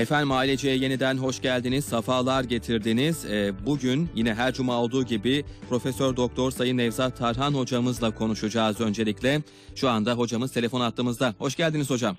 Efendim 0.00 0.32
aileciye 0.32 0.76
yeniden 0.76 1.16
hoş 1.16 1.42
geldiniz, 1.42 1.84
safalar 1.84 2.44
getirdiniz. 2.44 3.26
Ee, 3.32 3.52
bugün 3.66 4.08
yine 4.14 4.34
her 4.34 4.52
cuma 4.52 4.82
olduğu 4.82 5.04
gibi 5.04 5.44
Profesör 5.68 6.16
Doktor 6.16 6.50
Sayın 6.50 6.76
Nevzat 6.76 7.16
Tarhan 7.18 7.54
hocamızla 7.54 8.10
konuşacağız 8.10 8.80
öncelikle. 8.80 9.38
Şu 9.74 9.88
anda 9.88 10.12
hocamız 10.12 10.52
telefon 10.52 10.80
attığımızda. 10.80 11.34
Hoş 11.38 11.56
geldiniz 11.56 11.90
hocam. 11.90 12.16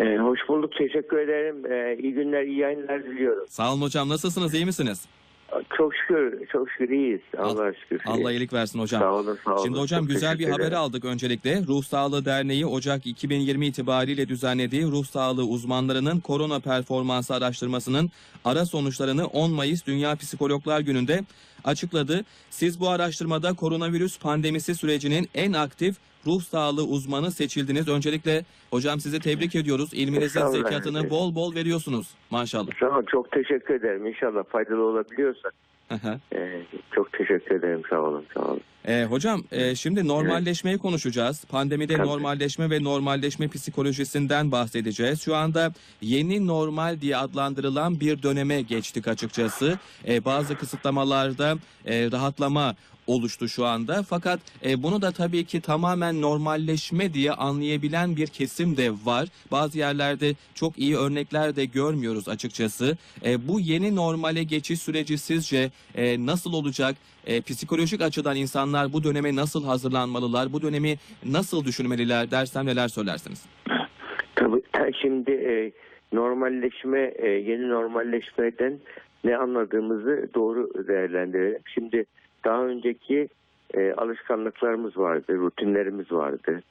Ee, 0.00 0.16
hoş 0.16 0.40
bulduk. 0.48 0.72
Teşekkür 0.78 1.18
ederim. 1.18 1.72
Ee, 1.72 1.96
iyi 2.02 2.12
günler, 2.12 2.42
iyi 2.42 2.58
yayınlar 2.58 3.04
diliyorum. 3.04 3.44
Sağ 3.48 3.72
olun 3.72 3.82
hocam. 3.82 4.08
Nasılsınız? 4.08 4.54
iyi 4.54 4.66
misiniz? 4.66 5.06
Çok 5.76 5.94
şükür, 5.94 6.46
çok 6.46 6.70
şükür 6.70 6.88
iyiyiz. 6.88 7.20
Allah'a 7.38 7.72
şükür. 7.72 8.00
Allah 8.06 8.32
iyilik 8.32 8.52
versin 8.52 8.78
hocam. 8.78 9.02
Sağ 9.02 9.12
olun, 9.12 9.38
sağ 9.44 9.54
olun. 9.54 9.64
Şimdi 9.64 9.78
hocam 9.78 10.00
Çok 10.00 10.08
güzel 10.08 10.38
bir 10.38 10.48
haber 10.48 10.72
aldık 10.72 11.04
öncelikle. 11.04 11.62
Ruh 11.66 11.84
Sağlığı 11.84 12.24
Derneği 12.24 12.66
Ocak 12.66 13.06
2020 13.06 13.66
itibariyle 13.66 14.28
düzenlediği 14.28 14.82
ruh 14.82 15.04
sağlığı 15.04 15.44
uzmanlarının 15.44 16.20
korona 16.20 16.60
performansı 16.60 17.34
araştırmasının 17.34 18.10
ara 18.44 18.66
sonuçlarını 18.66 19.26
10 19.26 19.50
Mayıs 19.50 19.86
Dünya 19.86 20.16
Psikologlar 20.16 20.80
Günü'nde 20.80 21.24
açıkladı. 21.64 22.24
Siz 22.50 22.80
bu 22.80 22.88
araştırmada 22.88 23.52
koronavirüs 23.52 24.18
pandemisi 24.18 24.74
sürecinin 24.74 25.28
en 25.34 25.52
aktif 25.52 25.96
ruh 26.26 26.42
sağlığı 26.42 26.84
uzmanı 26.84 27.30
seçildiniz. 27.30 27.88
Öncelikle 27.88 28.44
hocam 28.70 29.00
sizi 29.00 29.20
tebrik 29.20 29.54
ediyoruz. 29.54 29.90
İlminizin 29.92 30.26
Estağfurullah. 30.40 30.68
zekatını 30.70 31.10
bol 31.10 31.34
bol 31.34 31.54
veriyorsunuz. 31.54 32.10
Maşallah. 32.30 32.70
Sağ 32.80 33.02
çok 33.10 33.32
teşekkür 33.32 33.74
ederim. 33.74 34.06
İnşallah 34.06 34.44
faydalı 34.44 34.82
olabiliyorsak. 34.82 35.54
Ee, 36.34 36.62
çok 36.94 37.12
teşekkür 37.12 37.54
ederim. 37.54 37.82
Sağ 37.90 38.00
olun, 38.00 38.24
sağ 38.34 38.40
olun. 38.40 38.60
Ee, 38.88 39.04
hocam 39.04 39.44
e, 39.52 39.74
şimdi 39.74 40.08
normalleşmeyi 40.08 40.78
konuşacağız. 40.78 41.44
Pandemide 41.44 41.96
Tabii. 41.96 42.06
normalleşme 42.06 42.70
ve 42.70 42.84
normalleşme 42.84 43.48
psikolojisinden 43.48 44.52
bahsedeceğiz. 44.52 45.22
Şu 45.22 45.36
anda 45.36 45.72
yeni 46.00 46.46
normal 46.46 47.00
diye 47.00 47.16
adlandırılan 47.16 48.00
bir 48.00 48.22
döneme 48.22 48.62
geçtik 48.62 49.08
açıkçası. 49.08 49.78
Ee, 50.08 50.24
bazı 50.24 50.56
kısıtlamalarda 50.56 51.56
e, 51.86 52.10
rahatlama 52.12 52.74
oluştu 53.06 53.48
şu 53.48 53.64
anda. 53.64 54.02
Fakat 54.02 54.40
e, 54.64 54.82
bunu 54.82 55.02
da 55.02 55.10
tabii 55.12 55.44
ki 55.44 55.60
tamamen 55.60 56.22
normalleşme 56.22 57.14
diye 57.14 57.32
anlayabilen 57.32 58.16
bir 58.16 58.26
kesim 58.26 58.76
de 58.76 58.90
var. 59.04 59.28
Bazı 59.50 59.78
yerlerde 59.78 60.32
çok 60.54 60.78
iyi 60.78 60.96
örnekler 60.96 61.56
de 61.56 61.64
görmüyoruz 61.64 62.28
açıkçası. 62.28 62.96
E, 63.24 63.48
bu 63.48 63.60
yeni 63.60 63.96
normale 63.96 64.42
geçiş 64.42 64.80
süreci 64.80 65.18
sizce 65.18 65.70
e, 65.94 66.26
nasıl 66.26 66.52
olacak? 66.52 66.96
E, 67.26 67.40
psikolojik 67.40 68.00
açıdan 68.00 68.36
insanlar 68.36 68.92
bu 68.92 69.04
döneme 69.04 69.36
nasıl 69.36 69.64
hazırlanmalılar? 69.64 70.52
Bu 70.52 70.62
dönemi 70.62 70.96
nasıl 71.24 71.64
düşünmeliler 71.64 72.30
dersem 72.30 72.66
neler 72.66 72.88
söylersiniz? 72.88 73.46
Tabii 74.36 74.62
şimdi 75.02 75.30
e, 75.30 75.72
normalleşme, 76.12 77.12
e, 77.16 77.28
yeni 77.28 77.68
normalleşmeden 77.68 78.80
ne 79.24 79.36
anladığımızı 79.36 80.28
doğru 80.34 80.88
değerlendirelim. 80.88 81.62
Şimdi 81.74 82.04
daha 82.44 82.66
önceki 82.66 83.28
e, 83.74 83.92
alışkanlıklarımız 83.92 84.98
vardı, 84.98 85.38
rutinlerimiz 85.38 86.12
vardı. 86.12 86.62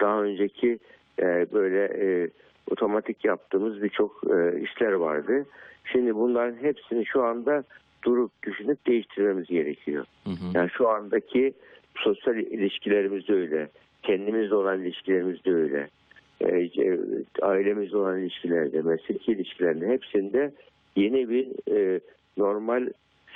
Daha 0.00 0.22
önceki 0.22 0.78
e, 1.18 1.46
böyle 1.52 1.84
e, 1.84 2.30
otomatik 2.70 3.24
yaptığımız 3.24 3.82
birçok 3.82 4.22
e, 4.30 4.60
işler 4.60 4.92
vardı. 4.92 5.46
Şimdi 5.84 6.14
bunların 6.14 6.56
hepsini 6.56 7.06
şu 7.06 7.22
anda 7.22 7.64
durup 8.04 8.30
düşünüp 8.42 8.86
değiştirmemiz 8.86 9.46
gerekiyor. 9.46 10.04
Hı 10.24 10.30
hı. 10.30 10.34
Yani 10.54 10.70
şu 10.70 10.88
andaki 10.88 11.52
sosyal 11.96 12.36
ilişkilerimiz 12.36 13.28
de 13.28 13.32
öyle. 13.32 13.68
Kendimizle 14.02 14.54
olan 14.54 14.80
ilişkilerimiz 14.80 15.44
de 15.44 15.52
öyle. 15.52 15.88
E, 16.44 16.70
ailemizle 17.42 17.96
olan 17.96 18.18
ilişkilerde, 18.18 18.82
mesleki 18.82 19.32
ilişkilerde 19.32 19.88
hepsinde 19.88 20.52
yeni 20.96 21.28
bir 21.28 21.48
e, 21.76 22.00
normal 22.36 22.88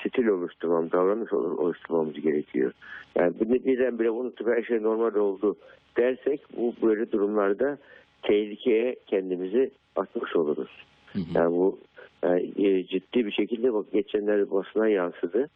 stil 0.08 0.26
oluşturmamız, 0.26 0.92
davranış 0.92 1.32
olu- 1.32 1.56
oluşturmamız 1.56 2.20
gerekiyor. 2.20 2.72
Yani 3.16 3.32
bu 3.40 3.50
birdenbire 3.50 4.10
unutup 4.10 4.48
her 4.48 4.62
şey 4.62 4.82
normal 4.82 5.14
oldu 5.14 5.56
dersek 5.96 6.40
bu 6.56 6.74
böyle 6.82 7.12
durumlarda 7.12 7.78
tehlikeye 8.22 8.96
kendimizi 9.06 9.70
atmış 9.96 10.36
oluruz. 10.36 10.70
Hı 11.12 11.18
hı. 11.18 11.24
Yani 11.34 11.56
bu 11.56 11.78
yani, 12.24 12.52
e, 12.56 12.86
ciddi 12.86 13.26
bir 13.26 13.32
şekilde 13.32 13.74
bak 13.74 13.92
geçenlerde 13.92 14.50
basına 14.50 14.88
yansıdı. 14.88 15.48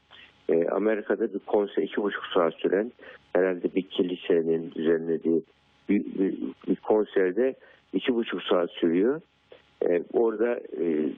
E, 0.49 0.69
Amerika'da 0.69 1.35
bir 1.35 1.39
konser 1.39 1.83
iki 1.83 2.03
buçuk 2.03 2.27
saat 2.35 2.55
süren 2.55 2.93
herhalde 3.33 3.75
bir 3.75 3.83
kilisenin 3.83 4.71
düzenlediği 4.71 5.43
bir, 5.89 6.05
bir, 6.05 6.35
bir 6.69 6.77
konserde 6.77 7.55
iki 7.93 8.15
buçuk 8.15 8.43
saat 8.43 8.71
sürüyor. 8.71 9.21
E, 9.89 10.03
orada 10.13 10.55
e, 10.57 11.09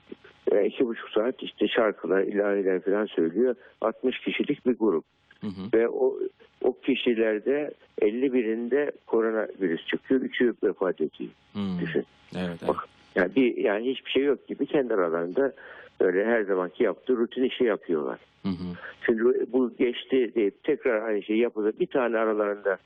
e, 0.51 0.65
iki 0.65 0.87
buçuk 0.87 1.09
saat 1.09 1.43
işte 1.43 1.67
şarkılar, 1.67 2.21
ilahiler 2.21 2.81
falan 2.81 3.05
söylüyor. 3.05 3.55
60 3.81 4.19
kişilik 4.19 4.65
bir 4.65 4.77
grup 4.77 5.05
Hı 5.41 5.47
hı. 5.47 5.77
ve 5.77 5.89
o 5.89 6.19
o 6.63 6.79
kişilerde 6.79 7.71
51'inde 8.01 8.91
koronavirüs 9.07 9.85
çıkıyor, 9.85 10.21
üçü 10.21 10.53
vefat 10.63 11.01
ediyor. 11.01 11.29
Hı. 11.53 11.59
Düşün. 11.81 12.05
Evet, 12.35 12.49
evet. 12.49 12.67
Bak 12.67 12.87
yani 13.15 13.35
bir 13.35 13.57
yani 13.57 13.91
hiçbir 13.91 14.11
şey 14.11 14.23
yok 14.23 14.47
gibi 14.47 14.65
kendi 14.65 14.93
aralarında 14.93 15.53
öyle 15.99 16.25
her 16.25 16.41
zamanki 16.41 16.83
yaptığı 16.83 17.17
rutin 17.17 17.43
işi 17.43 17.63
yapıyorlar. 17.63 18.19
Hı 18.43 18.49
hı. 18.49 18.75
Şimdi 19.05 19.23
bu 19.53 19.71
geçti 19.79 20.31
deyip 20.35 20.63
tekrar 20.63 21.01
aynı 21.01 21.23
şeyi 21.23 21.39
yapılır. 21.39 21.73
Bir 21.79 21.87
tane 21.87 22.17
aralarında 22.17 22.77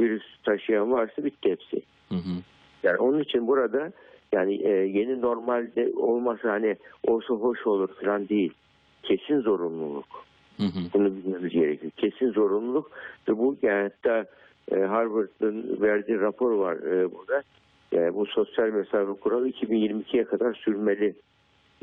virüs 0.00 0.22
taşıyan 0.44 0.92
varsa 0.92 1.24
bitti 1.24 1.50
hepsi. 1.50 1.82
Hı 2.08 2.14
hı. 2.14 2.34
Yani 2.82 2.96
onun 2.98 3.20
için 3.20 3.46
burada 3.46 3.92
yani 4.34 4.54
e, 4.54 4.70
yeni 4.70 5.20
normalde 5.20 5.92
olmasa 5.96 6.52
hani 6.52 6.76
olsa 7.06 7.34
hoş 7.34 7.66
olur 7.66 7.88
falan 8.02 8.28
değil. 8.28 8.52
Kesin 9.02 9.40
zorunluluk. 9.40 10.24
Hı 10.56 10.62
hı. 10.62 10.80
Bunu 10.94 11.16
bilmemiz 11.16 11.52
gerekiyor. 11.52 11.92
Kesin 11.96 12.32
zorunluluk 12.32 12.90
ve 13.28 13.38
bu 13.38 13.56
yani 13.62 13.82
hatta 13.82 14.26
e, 14.72 14.80
Harvard'ın 14.80 15.78
verdiği 15.80 16.20
rapor 16.20 16.50
var 16.50 16.76
e, 16.76 17.12
burada. 17.12 17.42
E, 17.92 18.14
bu 18.14 18.26
sosyal 18.26 18.68
mesafe 18.68 19.12
kuralı 19.20 19.48
2022'ye 19.48 20.24
kadar 20.24 20.54
sürmeli 20.54 21.14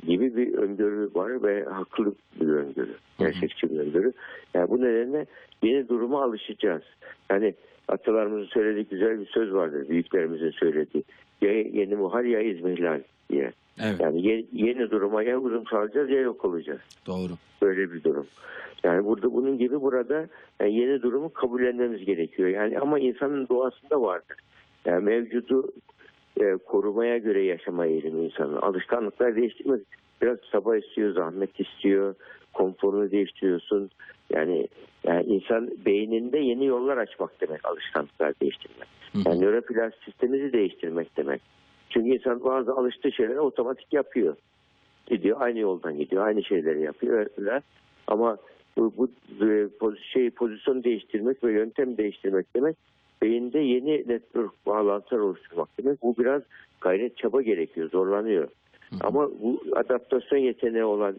gibi 0.07 0.35
bir 0.35 0.53
öngörü 0.53 1.09
var 1.15 1.43
ve 1.43 1.63
haklı 1.63 2.13
bir 2.41 2.47
öngörü. 2.47 2.95
Gerçekçi 3.19 3.69
bir 3.69 3.79
öngörü. 3.79 4.13
Yani 4.53 4.69
bu 4.69 4.81
nedenle 4.81 5.25
yeni 5.63 5.89
duruma 5.89 6.23
alışacağız. 6.23 6.83
Yani 7.29 7.53
atalarımızın 7.87 8.47
söylediği 8.47 8.85
güzel 8.85 9.19
bir 9.19 9.25
söz 9.25 9.53
vardır. 9.53 9.89
Büyüklerimizin 9.89 10.51
söylediği. 10.51 11.03
Ya 11.41 11.51
yeni 11.53 11.95
muhal 11.95 12.25
ya 12.25 12.41
izmihlal 12.41 13.01
diye. 13.29 13.51
Evet, 13.83 13.99
Yani 13.99 14.27
ye- 14.27 14.45
yeni 14.53 14.91
duruma 14.91 15.23
ya 15.23 15.37
uyum 15.37 15.63
sağlayacağız 15.71 16.09
ya 16.09 16.21
yok 16.21 16.45
olacağız 16.45 16.79
doğru. 17.07 17.33
böyle 17.61 17.91
bir 17.93 18.03
durum. 18.03 18.27
Yani 18.83 19.05
burada 19.05 19.33
bunun 19.33 19.57
gibi 19.57 19.81
burada 19.81 20.27
yani 20.59 20.75
yeni 20.75 21.01
durumu 21.01 21.33
kabullenmemiz 21.33 22.05
gerekiyor. 22.05 22.49
Yani 22.49 22.79
ama 22.79 22.99
insanın 22.99 23.47
doğasında 23.47 24.01
vardır. 24.01 24.37
Yani 24.85 25.03
mevcudu 25.03 25.71
e, 26.39 26.57
korumaya 26.65 27.17
göre 27.17 27.43
yaşama 27.43 27.85
eğilimi 27.85 28.25
insanın. 28.25 28.55
Alışkanlıklar 28.55 29.35
değiştirmek 29.35 29.81
biraz 30.21 30.37
sabah 30.51 30.75
istiyor, 30.75 31.13
zahmet 31.13 31.59
istiyor, 31.59 32.15
konforunu 32.53 33.11
değiştiriyorsun. 33.11 33.89
Yani 34.29 34.67
yani 35.03 35.23
insan 35.23 35.69
beyninde 35.85 36.39
yeni 36.39 36.65
yollar 36.65 36.97
açmak 36.97 37.41
demek 37.41 37.65
alışkanlıklar 37.65 38.33
değiştirmek. 38.41 38.87
Yani 39.25 39.41
nöroplastisitemizi 39.41 40.53
değiştirmek 40.53 41.17
demek. 41.17 41.41
Çünkü 41.89 42.09
insan 42.09 42.43
bazı 42.43 42.71
alıştığı 42.71 43.11
şeyleri 43.11 43.39
otomatik 43.39 43.93
yapıyor 43.93 44.35
gidiyor 45.07 45.41
aynı 45.41 45.59
yoldan 45.59 45.97
gidiyor 45.97 46.25
aynı 46.25 46.43
şeyleri 46.43 46.81
yapıyor 46.81 47.27
öyle. 47.37 47.61
ama 48.07 48.37
bu, 48.77 48.93
bu 48.97 49.09
e, 49.45 49.67
şey 50.13 50.29
pozisyon 50.29 50.83
değiştirmek 50.83 51.43
ve 51.43 51.51
yöntem 51.51 51.97
değiştirmek 51.97 52.55
demek 52.55 52.77
beyinde 53.21 53.59
yeni 53.59 54.07
network 54.07 54.65
bağlantılar 54.65 55.19
oluşturmak 55.19 55.69
demek 55.79 56.01
bu 56.01 56.17
biraz 56.17 56.41
gayret 56.81 57.17
çaba 57.17 57.41
gerekiyor 57.41 57.89
zorlanıyor 57.89 58.47
Hı 58.89 58.95
hı. 58.95 58.99
ama 59.03 59.29
bu 59.41 59.61
adaptasyon 59.75 60.39
yeteneği 60.39 60.83
olan 60.83 61.15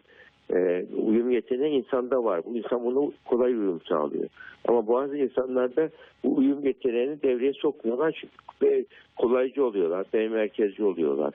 e, 0.54 0.84
uyum 0.96 1.30
yeteneği 1.30 1.84
insanda 1.84 2.24
var. 2.24 2.40
Bu 2.46 2.56
insan 2.56 2.84
bunu 2.84 3.12
kolay 3.24 3.52
uyum 3.52 3.80
sağlıyor. 3.88 4.28
Ama 4.68 4.88
bazı 4.88 5.16
insanlarda 5.16 5.90
bu 6.24 6.36
uyum 6.36 6.64
yeteneğini 6.64 7.22
devreye 7.22 7.52
sokmuyorlar 7.52 8.20
çünkü 8.20 8.76
e, 8.76 8.84
kolaycı 9.16 9.64
oluyorlar, 9.64 10.06
ben 10.12 10.30
merkezci 10.30 10.84
oluyorlar. 10.84 11.34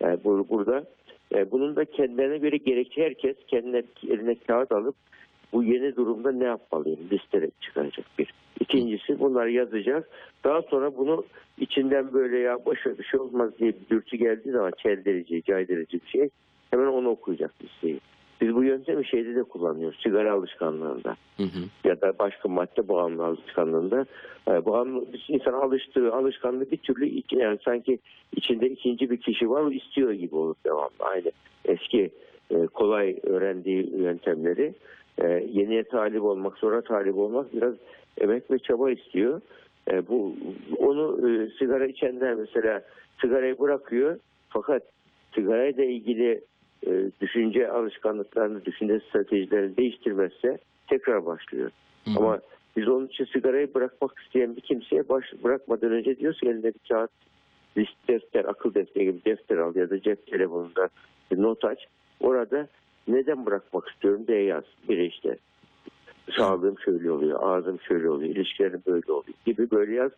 Yani 0.00 0.18
bu, 0.24 0.46
burada 0.50 0.84
e, 1.34 1.50
bunun 1.50 1.76
da 1.76 1.84
kendilerine 1.84 2.38
göre 2.38 2.56
gerekli 2.56 3.02
herkes 3.02 3.36
kendine 3.46 3.82
eline 4.08 4.34
kağıt 4.46 4.72
alıp 4.72 4.94
bu 5.52 5.64
yeni 5.64 5.96
durumda 5.96 6.32
ne 6.32 6.44
yapmalıyım 6.44 6.98
liste 7.12 7.50
çıkaracak 7.60 8.06
bir. 8.18 8.34
İkincisi 8.60 9.20
bunları 9.20 9.50
yazacağız. 9.50 10.04
Daha 10.44 10.62
sonra 10.62 10.96
bunu 10.96 11.24
içinden 11.58 12.12
böyle 12.12 12.38
ya 12.38 12.64
boşver 12.64 12.98
bir 12.98 13.04
şey 13.04 13.20
olmaz 13.20 13.50
diye 13.58 13.72
bir 13.72 13.96
dürtü 13.96 14.16
geldiği 14.16 14.50
zaman 14.50 14.72
çeldirici, 14.82 15.42
caydırıcı 15.42 16.00
bir 16.04 16.08
şey 16.08 16.28
hemen 16.70 16.86
onu 16.86 17.08
okuyacak 17.08 17.52
listeyi. 17.62 18.00
Biz 18.40 18.54
bu 18.54 18.64
yöntemi 18.64 19.06
şeyde 19.06 19.34
de 19.34 19.42
kullanıyoruz. 19.42 20.00
Sigara 20.02 20.32
alışkanlığında 20.32 21.16
Hı 21.36 21.42
hı. 21.42 21.88
ya 21.88 22.00
da 22.00 22.18
başka 22.18 22.48
madde 22.48 22.88
bağımlı 22.88 23.24
alışkanlığında. 23.24 24.06
E, 24.48 24.66
bağımlı 24.66 25.04
insan 25.28 25.52
alıştığı 25.52 26.12
alışkanlığı 26.12 26.70
bir 26.70 26.76
türlü 26.76 27.22
yani 27.32 27.58
sanki 27.64 27.98
içinde 28.36 28.68
ikinci 28.68 29.10
bir 29.10 29.16
kişi 29.16 29.50
var 29.50 29.62
o 29.62 29.72
istiyor 29.72 30.12
gibi 30.12 30.36
olur 30.36 30.54
devamlı. 30.64 30.90
Aynı 31.00 31.30
eski 31.64 32.10
e, 32.50 32.66
kolay 32.66 33.16
öğrendiği 33.22 33.96
yöntemleri 33.96 34.74
e, 35.18 35.26
yeniye 35.52 35.84
talip 35.84 36.22
olmak, 36.22 36.58
sonra 36.58 36.80
talip 36.80 37.16
olmak 37.16 37.54
biraz 37.54 37.74
emek 38.18 38.50
ve 38.50 38.58
çaba 38.58 38.90
istiyor. 38.90 39.40
E, 39.90 40.08
bu 40.08 40.34
onu 40.78 41.28
e, 41.28 41.50
sigara 41.58 41.86
içenler 41.86 42.34
mesela 42.34 42.82
sigarayı 43.20 43.58
bırakıyor 43.58 44.18
fakat 44.48 44.82
sigarayla 45.34 45.84
ilgili 45.84 46.40
e, 46.86 47.10
düşünce 47.20 47.70
alışkanlıklarını, 47.70 48.64
düşünce 48.64 49.00
stratejilerini 49.00 49.76
değiştirmezse 49.76 50.58
tekrar 50.86 51.26
başlıyor. 51.26 51.70
Hı 52.04 52.10
hı. 52.10 52.18
Ama 52.18 52.40
biz 52.76 52.88
onun 52.88 53.06
için 53.06 53.24
sigarayı 53.24 53.74
bırakmak 53.74 54.18
isteyen 54.18 54.56
bir 54.56 54.60
kimseye 54.60 55.08
baş, 55.08 55.24
bırakmadan 55.44 55.92
önce 55.92 56.18
diyoruz 56.18 56.40
ki 56.40 56.48
elinde 56.48 56.74
bir 56.74 56.88
kağıt, 56.88 57.10
list 57.76 58.08
defter, 58.08 58.44
akıl 58.44 58.74
defteri 58.74 59.04
gibi 59.04 59.24
defter 59.24 59.56
al 59.56 59.76
ya 59.76 59.90
da 59.90 60.00
cep 60.00 60.26
telefonunda 60.26 60.88
bir 61.30 61.42
not 61.42 61.64
aç. 61.64 61.78
Orada 62.20 62.68
neden 63.08 63.46
bırakmak 63.46 63.88
istiyorum 63.88 64.24
diye 64.26 64.42
yaz. 64.42 64.64
Bir 64.88 64.98
işte 64.98 65.36
sağlığım 66.36 66.78
şöyle 66.78 67.10
oluyor, 67.10 67.38
ağzım 67.42 67.80
şöyle 67.80 68.10
oluyor, 68.10 68.34
ilişkilerim 68.34 68.82
böyle 68.86 69.12
oluyor 69.12 69.34
gibi 69.46 69.70
böyle 69.70 69.94
yaz. 69.94 70.12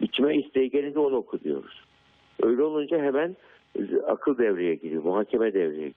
İçime 0.00 0.36
isteği 0.36 0.70
gelince 0.70 0.98
onu 0.98 1.16
oku 1.16 1.40
diyoruz. 1.40 1.84
Öyle 2.42 2.62
olunca 2.62 2.98
hemen 2.98 3.36
akıl 4.06 4.38
devreye 4.38 4.74
giriyor, 4.74 5.02
muhakeme 5.02 5.54
devreye 5.54 5.76
giriyor. 5.76 5.94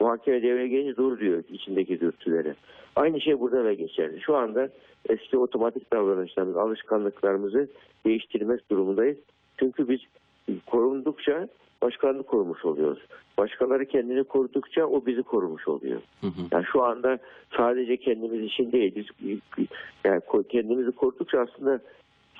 Muhakeme 0.00 0.42
devreye 0.42 0.68
gelince 0.68 0.96
dur 0.96 1.20
diyor 1.20 1.42
içindeki 1.50 2.00
dürtülere. 2.00 2.54
Aynı 2.96 3.20
şey 3.20 3.40
burada 3.40 3.64
da 3.64 3.72
geçerli. 3.72 4.20
Şu 4.20 4.36
anda 4.36 4.68
eski 5.08 5.38
otomatik 5.38 5.92
davranışlarımız, 5.92 6.56
alışkanlıklarımızı 6.56 7.68
değiştirmek 8.06 8.70
durumundayız. 8.70 9.18
Çünkü 9.58 9.88
biz 9.88 10.00
korundukça 10.66 11.48
başkalarını 11.86 12.22
korumuş 12.22 12.64
oluyoruz. 12.64 12.98
Başkaları 13.38 13.86
kendini 13.86 14.24
korudukça 14.24 14.86
o 14.86 15.06
bizi 15.06 15.22
korumuş 15.22 15.68
oluyor. 15.68 16.00
Hı 16.20 16.26
hı. 16.26 16.40
Yani 16.52 16.64
şu 16.72 16.82
anda 16.82 17.18
sadece 17.56 17.96
kendimiz 17.96 18.44
için 18.44 18.72
değil, 18.72 18.94
biz 19.20 19.38
yani 20.04 20.20
kendimizi 20.48 20.92
korudukça 20.92 21.40
aslında 21.40 21.80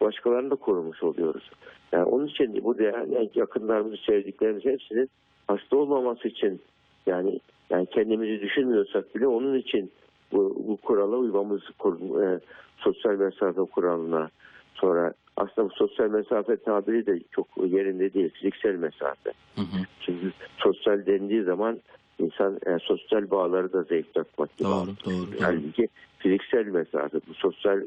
başkalarını 0.01 0.51
da 0.51 0.55
korumuş 0.55 1.03
oluyoruz. 1.03 1.51
Yani 1.93 2.05
onun 2.05 2.27
için 2.27 2.65
bu 2.65 2.77
yani 2.83 3.31
yakınlarımızı, 3.35 3.97
sevdiklerimiz 4.07 4.65
hepsinin 4.65 5.11
hasta 5.49 5.77
olmaması 5.77 6.29
için 6.29 6.61
yani 7.07 7.41
yani 7.71 7.87
kendimizi 7.87 8.41
düşünmüyorsak 8.41 9.15
bile 9.15 9.27
onun 9.27 9.59
için 9.59 9.93
bu, 10.33 10.57
bu 10.69 10.77
kurala 10.77 11.17
uymamız 11.17 11.63
kur- 11.79 12.23
e, 12.23 12.41
sosyal 12.77 13.15
mesafe 13.15 13.61
kuralına 13.61 14.31
sonra 14.75 15.15
aslında 15.37 15.69
bu 15.69 15.75
sosyal 15.75 16.11
mesafe 16.11 16.57
tabiri 16.57 17.07
de 17.07 17.21
çok 17.31 17.47
yerinde 17.67 18.15
değil. 18.15 18.31
Fiziksel 18.31 18.75
mesafe. 18.75 19.31
Hı 19.55 19.61
hı. 19.61 19.85
Çünkü 20.01 20.33
sosyal 20.59 21.07
dendiği 21.07 21.43
zaman 21.43 21.81
insan 22.19 22.59
e, 22.67 22.79
sosyal 22.83 23.31
bağları 23.31 23.73
da 23.73 23.83
zayıflatmak 23.83 24.57
gibi. 24.57 24.69
Doğru, 24.69 24.87
doğru, 25.05 25.15
doğru. 25.33 25.37
Halbuki 25.41 25.89
fiziksel 26.19 26.67
mesafe, 26.67 27.21
bu 27.29 27.35
sosyal 27.35 27.81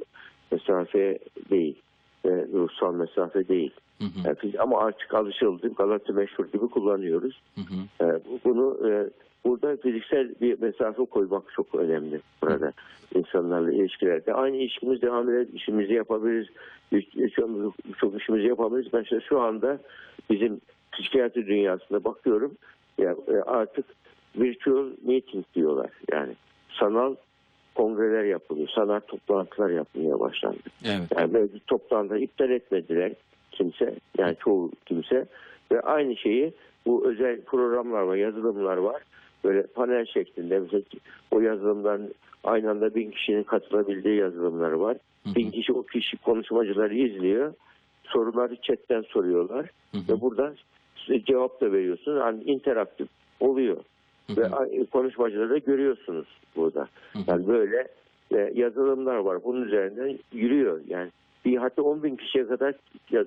mesafe 0.51 1.19
değil. 1.49 1.75
E, 2.25 2.29
ruhsal 2.29 2.93
mesafe 2.93 3.47
değil. 3.47 3.71
Hı 3.99 4.05
hı. 4.05 4.27
Yani 4.27 4.59
ama 4.59 4.79
artık 4.79 5.13
alışıldı. 5.13 5.73
Galata 5.73 6.13
meşhur 6.13 6.45
gibi 6.45 6.67
kullanıyoruz. 6.67 7.41
Hı 7.55 7.61
hı. 7.61 8.05
E, 8.05 8.19
bu- 8.25 8.39
bunu 8.45 8.89
e, 8.89 9.09
burada 9.45 9.77
fiziksel 9.77 10.35
bir 10.41 10.61
mesafe 10.61 11.05
koymak 11.05 11.43
çok 11.53 11.75
önemli 11.75 12.21
burada 12.41 12.73
insanlarla 13.15 13.71
ilişkilerde. 13.71 14.33
Aynı 14.33 14.57
ilişkimiz 14.57 15.01
devam 15.01 15.29
eder, 15.29 15.45
işimizi 15.53 15.93
yapabiliriz, 15.93 16.47
iş- 16.91 17.35
çok, 17.99 18.21
işimizi 18.21 18.47
yapabiliriz. 18.47 18.93
Mesela 18.93 19.21
şu 19.21 19.41
anda 19.41 19.79
bizim 20.29 20.61
psikiyatri 20.91 21.47
dünyasında 21.47 22.03
bakıyorum 22.03 22.51
ya 22.97 23.15
e, 23.27 23.35
artık 23.45 23.85
virtual 24.35 24.85
meeting 25.05 25.45
diyorlar. 25.55 25.89
Yani 26.11 26.33
sanal 26.79 27.15
kongreler 27.75 28.23
yapılıyor, 28.23 28.67
sanal 28.75 28.99
toplantılar 28.99 29.69
yapılmaya 29.69 30.19
başlandı. 30.19 30.57
Evet. 30.85 31.07
Yani 31.17 31.33
böyle 31.33 31.53
bir 31.53 31.59
toplantı 31.59 32.17
iptal 32.17 32.49
etmediler 32.49 33.11
kimse. 33.51 33.95
Yani 34.17 34.35
çoğu 34.39 34.71
kimse. 34.85 35.25
Ve 35.71 35.81
aynı 35.81 36.15
şeyi 36.15 36.53
bu 36.85 37.09
özel 37.09 37.41
programlar 37.41 38.01
var, 38.01 38.15
yazılımlar 38.15 38.77
var. 38.77 39.01
Böyle 39.43 39.63
panel 39.63 40.05
şeklinde 40.05 40.59
mesela 40.59 40.81
o 41.31 41.39
yazılımdan 41.39 42.01
aynı 42.43 42.69
anda 42.69 42.95
bin 42.95 43.11
kişinin 43.11 43.43
katılabildiği 43.43 44.15
yazılımlar 44.15 44.71
var. 44.71 44.97
Hı 45.23 45.29
hı. 45.29 45.35
Bin 45.35 45.51
kişi 45.51 45.73
o 45.73 45.83
kişi 45.83 46.17
konuşmacıları 46.17 46.95
izliyor. 46.95 47.53
Soruları 48.03 48.55
chatten 48.61 49.01
soruyorlar. 49.01 49.65
Hı 49.91 49.97
hı. 49.97 50.01
Ve 50.09 50.21
buradan 50.21 50.55
cevap 51.25 51.61
da 51.61 51.71
veriyorsun. 51.71 52.17
Yani 52.19 52.43
interaktif 52.43 53.07
oluyor. 53.39 53.77
Hı 54.27 54.41
Ve 54.41 54.45
hı. 54.47 54.55
ay- 54.55 54.85
konuşmacıları 54.85 55.49
da 55.49 55.57
görüyorsunuz 55.57 56.27
burada. 56.55 56.87
Hı 57.13 57.19
hı. 57.19 57.23
Yani 57.27 57.47
böyle 57.47 57.87
e, 58.31 58.51
yazılımlar 58.55 59.15
var. 59.15 59.43
Bunun 59.43 59.65
üzerinden 59.65 60.19
yürüyor. 60.33 60.81
Yani 60.87 61.09
bir 61.45 61.57
hatta 61.57 61.81
10 61.81 62.03
bin 62.03 62.15
kişiye 62.15 62.47
kadar 62.47 62.73
ya- 63.11 63.25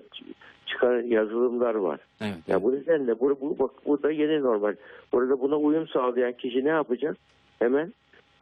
çıkan 0.67 1.03
yazılımlar 1.03 1.75
var. 1.75 2.01
Evet. 2.21 2.35
Ya 2.49 2.63
bu 2.63 2.73
nedenle 2.73 3.21
bu, 3.21 3.39
bu 3.41 3.59
bak 3.59 3.71
burada 3.87 4.11
yeni 4.11 4.41
normal. 4.43 4.75
Burada 5.13 5.41
buna 5.41 5.57
uyum 5.57 5.89
sağlayan 5.89 6.33
kişi 6.33 6.65
ne 6.65 6.69
yapacak? 6.69 7.17
Hemen 7.59 7.93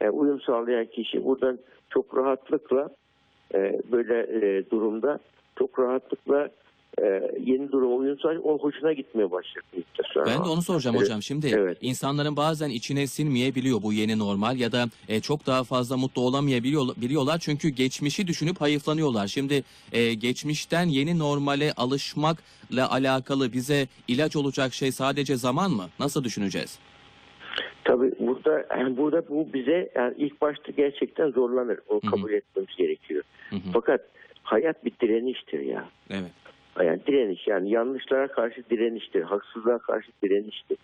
e, 0.01 0.09
uyum 0.09 0.41
sağlayan 0.41 0.85
kişi 0.85 1.25
buradan 1.25 1.59
çok 1.89 2.17
rahatlıkla 2.17 2.89
e, 3.53 3.81
böyle 3.91 4.19
e, 4.19 4.69
durumda 4.69 5.19
çok 5.59 5.79
rahatlıkla 5.79 6.49
e, 6.99 7.31
yeni 7.45 7.71
uyum 7.85 8.19
sağlayıp 8.19 8.45
o 8.45 8.59
hoşuna 8.59 8.93
gitmeye 8.93 9.31
sonra. 10.13 10.25
Ben 10.25 10.45
de 10.45 10.49
onu 10.49 10.61
soracağım 10.61 10.95
Evet. 10.95 11.05
hocam. 11.05 11.21
Şimdi 11.21 11.47
Evet. 11.47 11.77
insanların 11.81 12.35
bazen 12.35 12.69
içine 12.69 13.07
sinmeyebiliyor 13.07 13.81
bu 13.81 13.93
yeni 13.93 14.19
normal 14.19 14.59
ya 14.59 14.71
da 14.71 14.85
e, 15.07 15.19
çok 15.21 15.45
daha 15.45 15.63
fazla 15.63 15.97
mutlu 15.97 16.21
olamayabiliyorlar 16.21 16.95
biliyorlar 17.01 17.37
çünkü 17.41 17.69
geçmişi 17.69 18.27
düşünüp 18.27 18.61
hayıflanıyorlar. 18.61 19.27
Şimdi 19.27 19.63
e, 19.91 20.13
geçmişten 20.13 20.85
yeni 20.85 21.19
normale 21.19 21.73
alışmakla 21.73 22.91
alakalı 22.91 23.53
bize 23.53 23.87
ilaç 24.07 24.35
olacak 24.35 24.73
şey 24.73 24.91
sadece 24.91 25.35
zaman 25.35 25.71
mı? 25.71 25.85
Nasıl 25.99 26.23
düşüneceğiz? 26.23 26.79
Tabii 27.83 28.11
burada 28.19 28.65
yani 28.77 28.97
burada 28.97 29.27
bu 29.29 29.53
bize 29.53 29.91
yani 29.95 30.13
ilk 30.17 30.41
başta 30.41 30.71
gerçekten 30.71 31.31
zorlanır. 31.31 31.79
O 31.87 31.99
kabul 31.99 32.31
etmemiz 32.31 32.75
gerekiyor. 32.77 33.23
Hı 33.49 33.55
hı. 33.55 33.59
Fakat 33.73 34.01
hayat 34.43 34.85
bir 34.85 34.91
direniştir 35.01 35.59
ya. 35.59 35.89
Evet. 36.09 36.31
Yani 36.79 36.99
direniş 37.07 37.47
yani 37.47 37.69
yanlışlara 37.69 38.27
karşı 38.27 38.63
direniştir, 38.69 39.21
haksızlığa 39.21 39.77
karşı 39.77 40.11
direniştir. 40.23 40.77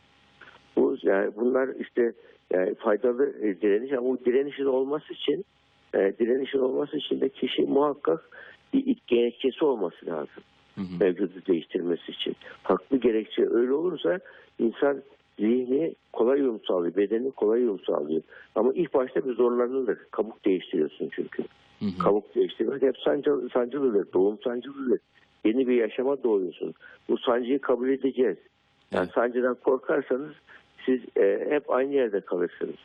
Bu 0.75 0.98
yani 1.01 1.31
bunlar 1.36 1.69
işte 1.80 2.13
yani 2.54 2.75
faydalı 2.75 3.30
e, 3.42 3.62
direniş 3.62 3.94
ama 3.94 4.07
bu 4.07 4.26
direnişin 4.26 4.66
olması 4.66 5.14
için 5.14 5.45
e, 5.94 6.14
direnişin 6.19 6.59
olması 6.59 6.97
için 6.97 7.21
de 7.21 7.30
kişi 7.30 7.62
muhakkak 7.62 8.30
bir 8.73 8.97
gerekçesi 9.07 9.66
olması 9.66 10.06
lazım 10.06 10.44
Hı 10.76 10.81
hı. 10.81 11.00
mevcudu 11.00 11.33
değiştirmesi 11.47 12.12
için. 12.12 12.35
Haklı 12.64 12.97
gerekçe 12.97 13.50
öyle 13.50 13.73
olursa 13.73 14.19
insan 14.59 15.02
zihni 15.40 15.95
kolay 16.14 16.42
uyum 16.42 16.59
sağlıyor, 16.68 16.95
bedeni 16.95 17.31
kolay 17.31 17.62
uyum 17.62 17.80
sağlıyor. 17.80 18.21
Ama 18.56 18.73
ilk 18.73 18.94
başta 18.94 19.26
bir 19.26 19.33
zorlanılır. 19.33 19.97
Kabuk 20.12 20.45
değiştiriyorsun 20.45 21.09
çünkü. 21.16 21.44
Hı 21.80 21.85
hı. 21.85 21.97
Kabuk 21.97 22.35
değiştirmek 22.35 22.81
hep 22.81 22.97
sancılı, 22.97 23.50
sancılıdır, 23.50 24.14
doğum 24.14 24.40
sancılıdır. 24.44 25.00
Yeni 25.46 25.68
bir 25.68 25.76
yaşama 25.76 26.24
doğuyorsun. 26.24 26.74
Bu 27.10 27.18
sancıyı 27.18 27.60
kabul 27.60 27.90
edeceğiz. 27.90 28.38
Yani 28.92 29.04
Evet. 29.04 29.14
sancıdan 29.16 29.56
korkarsanız 29.56 30.34
siz 30.86 31.02
e, 31.18 31.48
hep 31.50 31.72
aynı 31.72 31.94
yerde 31.94 32.22
kalırsınız. 32.22 32.76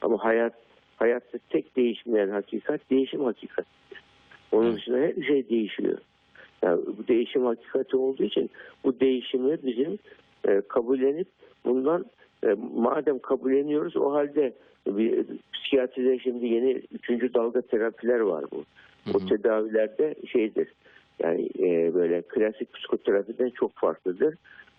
Ama 0.00 0.24
hayat 0.24 0.52
hayatta 0.96 1.38
tek 1.50 1.76
değişmeyen 1.76 2.28
hakikat 2.28 2.90
değişim 2.90 3.24
hakikatidir. 3.24 4.02
Onun 4.52 4.66
Evet. 4.66 4.76
dışında 4.76 4.96
her 4.98 5.22
şey 5.26 5.48
değişiyor. 5.48 5.98
Yani 6.62 6.80
bu 6.98 7.08
değişim 7.08 7.44
hakikati 7.44 7.96
olduğu 7.96 8.22
için 8.24 8.50
bu 8.84 9.00
değişimi 9.00 9.56
bizim 9.62 9.98
e, 10.48 10.62
kabullenip 10.68 11.28
bundan 11.64 12.06
e, 12.44 12.56
madem 12.74 13.18
kabulleniyoruz 13.18 13.96
o 13.96 14.12
halde 14.12 14.52
bir, 14.86 15.24
psikiyatride 15.52 16.18
şimdi 16.18 16.46
yeni 16.46 16.82
üçüncü 16.92 17.34
dalga 17.34 17.60
terapiler 17.60 18.20
var 18.20 18.44
bu. 18.52 18.64
Hı 19.04 19.18
O 19.18 19.20
hı. 19.20 19.26
tedavilerde 19.26 20.14
şeydir. 20.32 20.68
Yani 21.18 21.48
e, 21.58 21.94
böyle 21.94 22.22
klasik 22.22 22.72
psikoterapiden 22.72 23.50
çok 23.50 23.74
farklıdır. 23.74 24.34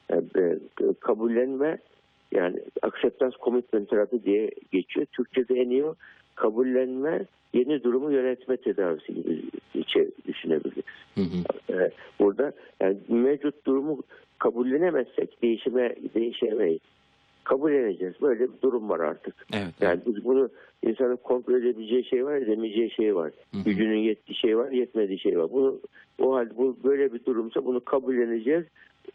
E, 0.10 0.16
e, 0.16 0.58
kabullenme 1.00 1.78
yani 2.32 2.60
acceptance 2.82 3.38
commitment 3.42 3.90
terapi 3.90 4.24
diye 4.24 4.52
geçiyor. 4.72 5.06
Türkçe'de 5.06 5.56
en 5.56 5.70
iyi 5.70 5.84
kabullenme 6.36 7.26
yeni 7.54 7.84
durumu 7.84 8.12
yönetme 8.12 8.58
tedavisi 8.58 9.14
gibi 9.14 9.42
içe 9.74 10.08
düşünebiliriz. 10.28 10.84
Hı 11.16 11.22
hı. 11.22 11.74
E, 11.74 11.92
burada 12.20 12.54
yani 12.82 12.98
mevcut 13.08 13.66
durumu 13.66 14.04
kabullenemezsek 14.40 15.42
değişime 15.42 15.96
değişemeyiz. 16.16 16.80
Kabulleneceğiz. 17.44 18.22
Böyle 18.22 18.40
bir 18.40 18.62
durum 18.62 18.90
var 18.90 19.00
artık. 19.00 19.36
Evet. 19.54 19.74
Yani 19.82 20.00
biz 20.06 20.26
bunu 20.26 20.50
insanın 20.84 21.16
kontrol 21.16 21.54
edebileceği 21.54 22.06
şey 22.06 22.26
var, 22.26 22.36
edemeyeceği 22.36 22.92
şey 22.92 23.16
var. 23.16 23.32
Hı 23.52 23.58
hı. 23.58 23.64
Gücünün 23.64 23.98
yettiği 23.98 24.38
şey 24.38 24.58
var, 24.58 24.72
yetmediği 24.72 25.20
şey 25.20 25.40
var. 25.40 25.52
Bunu 25.52 25.80
o 26.20 26.36
halde 26.36 26.58
bu 26.58 26.78
böyle 26.84 27.14
bir 27.14 27.26
durumsa 27.26 27.66
bunu 27.66 27.86
kabulleneceğiz. 27.86 28.64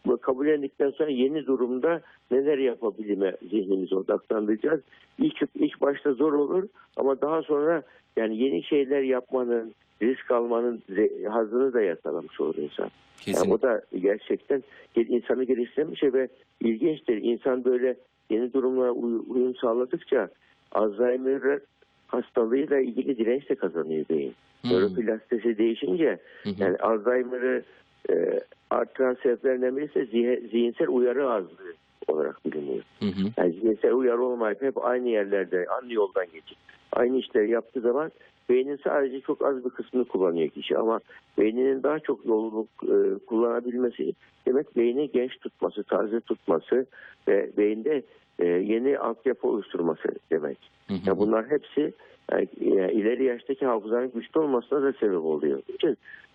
Bu 0.07 0.17
kabullendikten 0.17 0.91
sonra 0.91 1.11
yeni 1.11 1.47
durumda 1.47 2.01
neler 2.31 2.59
yapabilme 2.59 3.37
zihnimizi 3.51 3.95
odaklandıracağız. 3.95 4.81
İlk, 5.19 5.43
ilk 5.55 5.81
başta 5.81 6.13
zor 6.13 6.33
olur 6.33 6.69
ama 6.97 7.21
daha 7.21 7.43
sonra 7.43 7.83
yani 8.17 8.39
yeni 8.39 8.63
şeyler 8.63 9.03
yapmanın, 9.03 9.75
risk 10.03 10.31
almanın 10.31 10.83
hazını 11.29 11.73
da 11.73 11.81
yakalamış 11.81 12.41
olur 12.41 12.55
insan. 12.57 12.91
Yani 13.27 13.53
o 13.53 13.63
da 13.63 13.83
gerçekten 14.01 14.63
insanı 14.97 15.97
şey 15.97 16.13
ve 16.13 16.29
ilginçtir. 16.61 17.17
İnsan 17.23 17.65
böyle 17.65 17.97
yeni 18.31 18.53
durumlara 18.53 18.91
uy- 18.91 19.23
uyum 19.29 19.55
sağladıkça 19.55 20.29
Alzheimer 20.73 21.61
hastalığıyla 22.07 22.79
ilgili 22.79 23.19
direnç 23.19 23.49
de 23.49 23.55
kazanıyor 23.55 24.05
beyin. 24.11 24.35
Hmm. 24.63 24.71
Nöroplastisi 24.71 25.59
değişince 25.59 26.19
hı. 26.45 26.51
yani 26.59 26.77
Alzheimer'ı 26.77 27.63
e, 28.11 28.41
artıran 28.71 29.17
sebeplerinden 29.23 29.77
birisi 29.77 30.07
zihinsel 30.51 30.89
uyarı 30.89 31.31
azlığı 31.31 31.75
olarak 32.11 32.45
biliniyor. 32.47 32.85
Hı 33.01 33.07
hı. 33.07 33.31
Yani 33.37 33.53
zihinsel 33.53 33.93
uyarı 33.93 34.23
olmayıp 34.23 34.63
hep 34.63 34.85
aynı 34.85 35.09
yerlerde, 35.09 35.67
aynı 35.69 35.93
yoldan 35.93 36.27
geçip 36.33 36.59
aynı 36.93 37.17
işleri 37.17 37.51
yaptığı 37.51 37.81
zaman 37.81 38.11
beynin 38.49 38.81
sadece 38.85 39.21
çok 39.21 39.43
az 39.43 39.65
bir 39.65 39.71
kısmını 39.71 40.05
kullanıyor 40.05 40.49
kişi 40.49 40.79
ama 40.79 41.01
beyninin 41.39 41.83
daha 41.83 41.99
çok 41.99 42.27
yolunu 42.27 42.67
e, 42.83 43.19
kullanabilmesi 43.27 44.13
demek 44.47 44.77
beyni 44.77 45.11
genç 45.11 45.39
tutması, 45.41 45.83
taze 45.83 46.21
tutması 46.21 46.87
ve 47.29 47.51
beyinde 47.57 48.03
e, 48.39 48.47
yeni 48.47 48.99
altyapı 48.99 49.49
oluşturması 49.49 50.09
demek. 50.31 50.59
Hı 50.89 50.95
hı. 50.95 50.99
Ya 51.07 51.19
bunlar 51.19 51.51
hepsi 51.51 51.93
yani, 52.33 52.49
e, 52.61 52.93
ileri 52.93 53.25
yaştaki 53.25 53.67
hafızanın 53.67 54.13
güçlü 54.15 54.41
olmasına 54.41 54.83
da 54.83 54.93
sebep 54.93 55.25
oluyor. 55.25 55.63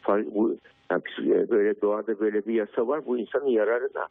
Far- 0.03 0.35
bu 0.35 0.55
yani 0.91 1.01
psik- 1.01 1.49
böyle 1.49 1.81
doğada 1.81 2.19
böyle 2.19 2.45
bir 2.45 2.53
yasa 2.53 2.87
var. 2.87 3.05
Bu 3.05 3.17
insanın 3.17 3.47
yararına. 3.47 4.07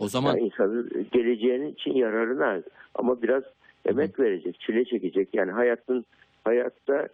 O 0.00 0.08
zaman 0.08 0.36
Yani 0.36 0.46
insanın 0.46 1.06
geleceğinin 1.12 1.72
için 1.72 1.92
yararına 1.92 2.62
ama 2.94 3.22
biraz 3.22 3.42
emek 3.86 4.18
verecek, 4.20 4.60
çile 4.60 4.84
çekecek. 4.84 5.28
Yani 5.32 5.52
hayatın 5.52 6.04
hayatta 6.44 7.08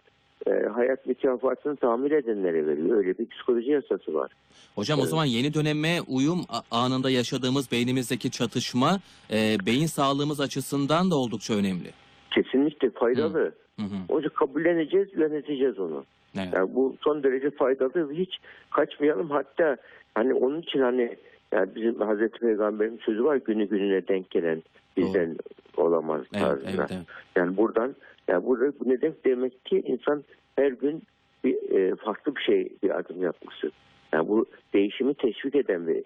e, 0.47 0.51
hayat 0.51 1.05
mükafatını 1.05 1.75
tamir 1.75 2.11
edenlere 2.11 2.67
veriyor. 2.67 2.97
Öyle 2.97 3.17
bir 3.17 3.25
psikoloji 3.29 3.71
yasası 3.71 4.13
var. 4.13 4.31
hocam 4.75 4.99
o 4.99 5.01
Evet. 5.01 5.09
zaman 5.09 5.25
yeni 5.25 5.53
döneme 5.53 6.01
uyum 6.07 6.39
anında 6.71 7.09
yaşadığımız 7.09 7.71
beynimizdeki 7.71 8.31
çatışma 8.31 8.99
e, 9.31 9.57
beyin 9.65 9.85
sağlığımız 9.85 10.39
açısından 10.41 11.11
da 11.11 11.15
oldukça 11.15 11.53
önemli. 11.53 11.89
Kesinlikle 12.31 12.89
faydalı. 12.89 13.51
Hı 13.79 13.83
hı. 13.85 13.95
Onun 14.09 14.19
için 14.21 14.29
kabulleneceğiz, 14.29 15.07
yöneteceğiz 15.15 15.79
onu. 15.79 16.05
Evet. 16.37 16.47
Yani 16.53 16.75
bu 16.75 16.95
son 17.01 17.23
derece 17.23 17.49
faydalı 17.49 18.13
hiç 18.13 18.37
kaçmayalım. 18.71 19.29
Hatta 19.29 19.77
hani 20.15 20.33
onun 20.33 20.61
için 20.61 20.79
hani 20.79 21.17
yani 21.51 21.75
bizim 21.75 21.99
Hazreti 22.01 22.39
Peygamber'in 22.39 22.97
sözü 22.97 23.23
var 23.23 23.35
günü 23.35 23.69
gününe 23.69 24.07
denk 24.07 24.29
gelen 24.29 24.63
bizden 24.97 25.37
olamaz 25.77 26.21
Evet, 26.33 26.41
tarzında. 26.43 26.69
evet, 26.69 26.91
evet. 26.91 27.05
Yani 27.35 27.57
buradan 27.57 27.95
yani 28.27 28.45
burada 28.45 28.79
bu 28.79 28.89
ne 28.89 29.01
demek 29.01 29.25
demek 29.25 29.65
ki 29.65 29.83
insan 29.85 30.23
her 30.55 30.71
gün 30.71 31.03
bir 31.43 31.71
e, 31.71 31.95
farklı 31.95 32.35
bir 32.35 32.41
şey 32.41 32.69
bir 32.83 32.99
adım 32.99 33.23
yapması. 33.23 33.71
Yani 34.13 34.27
bu 34.27 34.45
değişimi 34.73 35.13
teşvik 35.13 35.55
eden 35.55 35.87
bir 35.87 36.03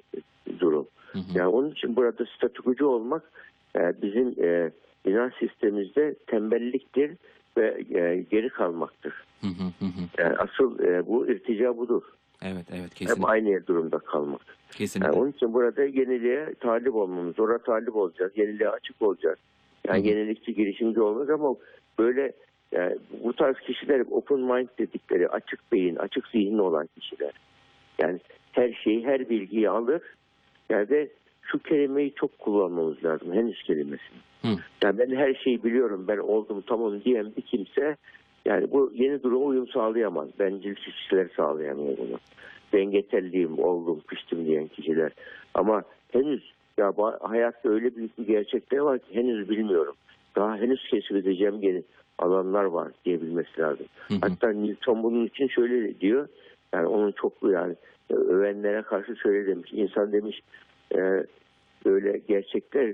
durum. 0.60 0.88
Hı 1.12 1.20
hı. 1.20 1.38
Yani 1.38 1.48
onun 1.48 1.72
için 1.72 1.96
burada 1.96 2.26
statükocu 2.38 2.88
olmak 2.88 3.32
e, 3.76 4.02
bizim 4.02 4.36
e, 4.44 4.72
inanç 5.06 5.34
sistemimizde 5.40 6.16
tembelliktir 6.28 7.12
ve 7.58 7.84
e, 8.00 8.26
geri 8.32 8.50
kalmaktır. 8.50 9.14
Hı 9.42 9.48
hı 9.48 9.86
hı. 9.86 10.02
Yani 10.18 10.36
asıl 10.38 10.80
e, 10.80 11.08
bu 11.08 11.28
irtica 11.28 11.78
budur. 11.78 12.04
Evet 12.42 12.66
evet 12.72 12.84
Hep 12.84 12.96
kesin. 12.96 13.24
aynı 13.24 13.68
durumda 13.68 14.00
kalmak. 14.00 14.42
Kesinlikle. 14.72 15.08
Yani 15.08 15.22
onun 15.22 15.32
için 15.32 15.54
burada 15.54 15.84
yeniliğe 15.84 16.54
talip 16.60 16.96
olmamız, 16.96 17.36
zora 17.36 17.58
talip 17.58 17.96
olacağız, 17.96 18.32
yeniliğe 18.36 18.70
açık 18.70 19.02
olacağız. 19.02 19.40
Yani 19.88 20.04
Hı 20.04 20.08
yenilikçi, 20.08 20.54
girişimci 20.56 21.02
olmak 21.02 21.30
ama 21.30 21.56
böyle 22.00 22.32
yani 22.72 22.98
bu 23.24 23.34
tarz 23.34 23.60
kişiler 23.60 24.04
open 24.12 24.40
mind 24.40 24.68
dedikleri 24.80 25.30
açık 25.30 25.72
beyin, 25.72 25.96
açık 25.96 26.28
zihinli 26.28 26.62
olan 26.62 26.90
kişiler. 27.00 27.32
Yani 28.00 28.20
her 28.52 28.74
şeyi, 28.74 29.06
her 29.06 29.30
bilgiyi 29.30 29.70
alır. 29.70 30.02
Yani 30.70 30.90
de 30.90 31.10
şu 31.42 31.60
kelimeyi 31.60 32.14
çok 32.14 32.40
kullanmamız 32.40 33.04
lazım, 33.04 33.34
henüz 33.34 33.64
kelimesini. 33.64 34.20
Hı. 34.42 34.48
Yani 34.84 34.98
ben 35.00 35.16
her 35.16 35.34
şeyi 35.34 35.64
biliyorum, 35.64 36.06
ben 36.08 36.18
oldum 36.18 36.64
tamam 36.68 37.04
diyen 37.04 37.32
bir 37.38 37.42
kimse 37.42 37.98
yani 38.46 38.72
bu 38.72 38.92
yeni 38.94 39.24
duruma 39.24 39.46
uyum 39.46 39.68
sağlayamaz. 39.68 40.28
Bencil 40.40 40.76
kişiler 40.76 41.28
sağlayamıyor 41.36 41.98
bunu. 41.98 42.20
Ben 42.74 42.92
yeterliyim, 42.92 43.60
oldum, 43.60 44.02
piştim 44.08 44.46
diyen 44.46 44.68
kişiler. 44.68 45.12
Ama 45.54 45.84
henüz 46.12 46.54
ya 46.78 46.94
hayatta 47.22 47.70
öyle 47.70 47.96
büyük 47.96 48.18
bir 48.18 48.28
gerçekler 48.28 48.78
var 48.78 49.00
ki 49.00 49.16
henüz 49.16 49.50
bilmiyorum. 49.50 49.96
Daha 50.36 50.58
henüz 50.58 50.90
keşfedeceğim 50.90 51.62
yeni 51.62 51.84
alanlar 52.18 52.64
var 52.64 52.92
diyebilmesi 53.06 53.62
lazım. 53.62 53.86
Hı 54.08 54.14
hı. 54.14 54.20
Hatta 54.22 54.50
Newton 54.50 55.04
bunun 55.04 55.26
için 55.26 55.48
şöyle 55.48 56.00
diyor. 56.00 56.28
Yani 56.74 56.88
onun 56.88 57.12
çoklu 57.12 57.52
yani 57.52 57.76
övenlere 58.10 58.82
karşı 58.82 59.16
şöyle 59.16 59.48
demiş. 59.48 59.70
İnsan 59.74 60.12
demiş 60.12 60.42
e, 60.96 61.26
böyle 61.86 62.18
gerçekler 62.28 62.94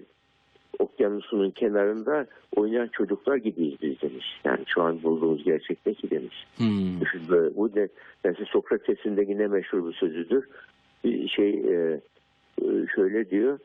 okyanusunun 0.80 1.52
kenarında 1.52 2.28
oynayan 2.56 2.88
çocuklar 2.88 3.36
gibiyiz 3.36 3.76
biz 3.82 4.02
demiş. 4.02 4.26
Yani 4.46 4.64
şu 4.68 4.82
an 4.82 5.04
bulduğumuz 5.04 5.44
gerçek 5.44 5.86
ne 5.86 5.94
ki 5.94 6.10
demiş. 6.10 6.46
Hmm. 6.58 7.00
Bu 7.56 7.72
ne? 7.76 7.88
Mesela 8.24 8.46
Sokrates'in 8.46 9.18
de 9.18 9.22
yine 9.22 9.48
meşhur 9.48 9.90
bir 9.90 9.94
sözüdür. 9.94 10.48
Bir 11.04 11.28
şey 11.28 11.50
e, 11.50 12.02
e, 12.62 12.88
şöyle 12.96 13.30
diyor. 13.30 13.60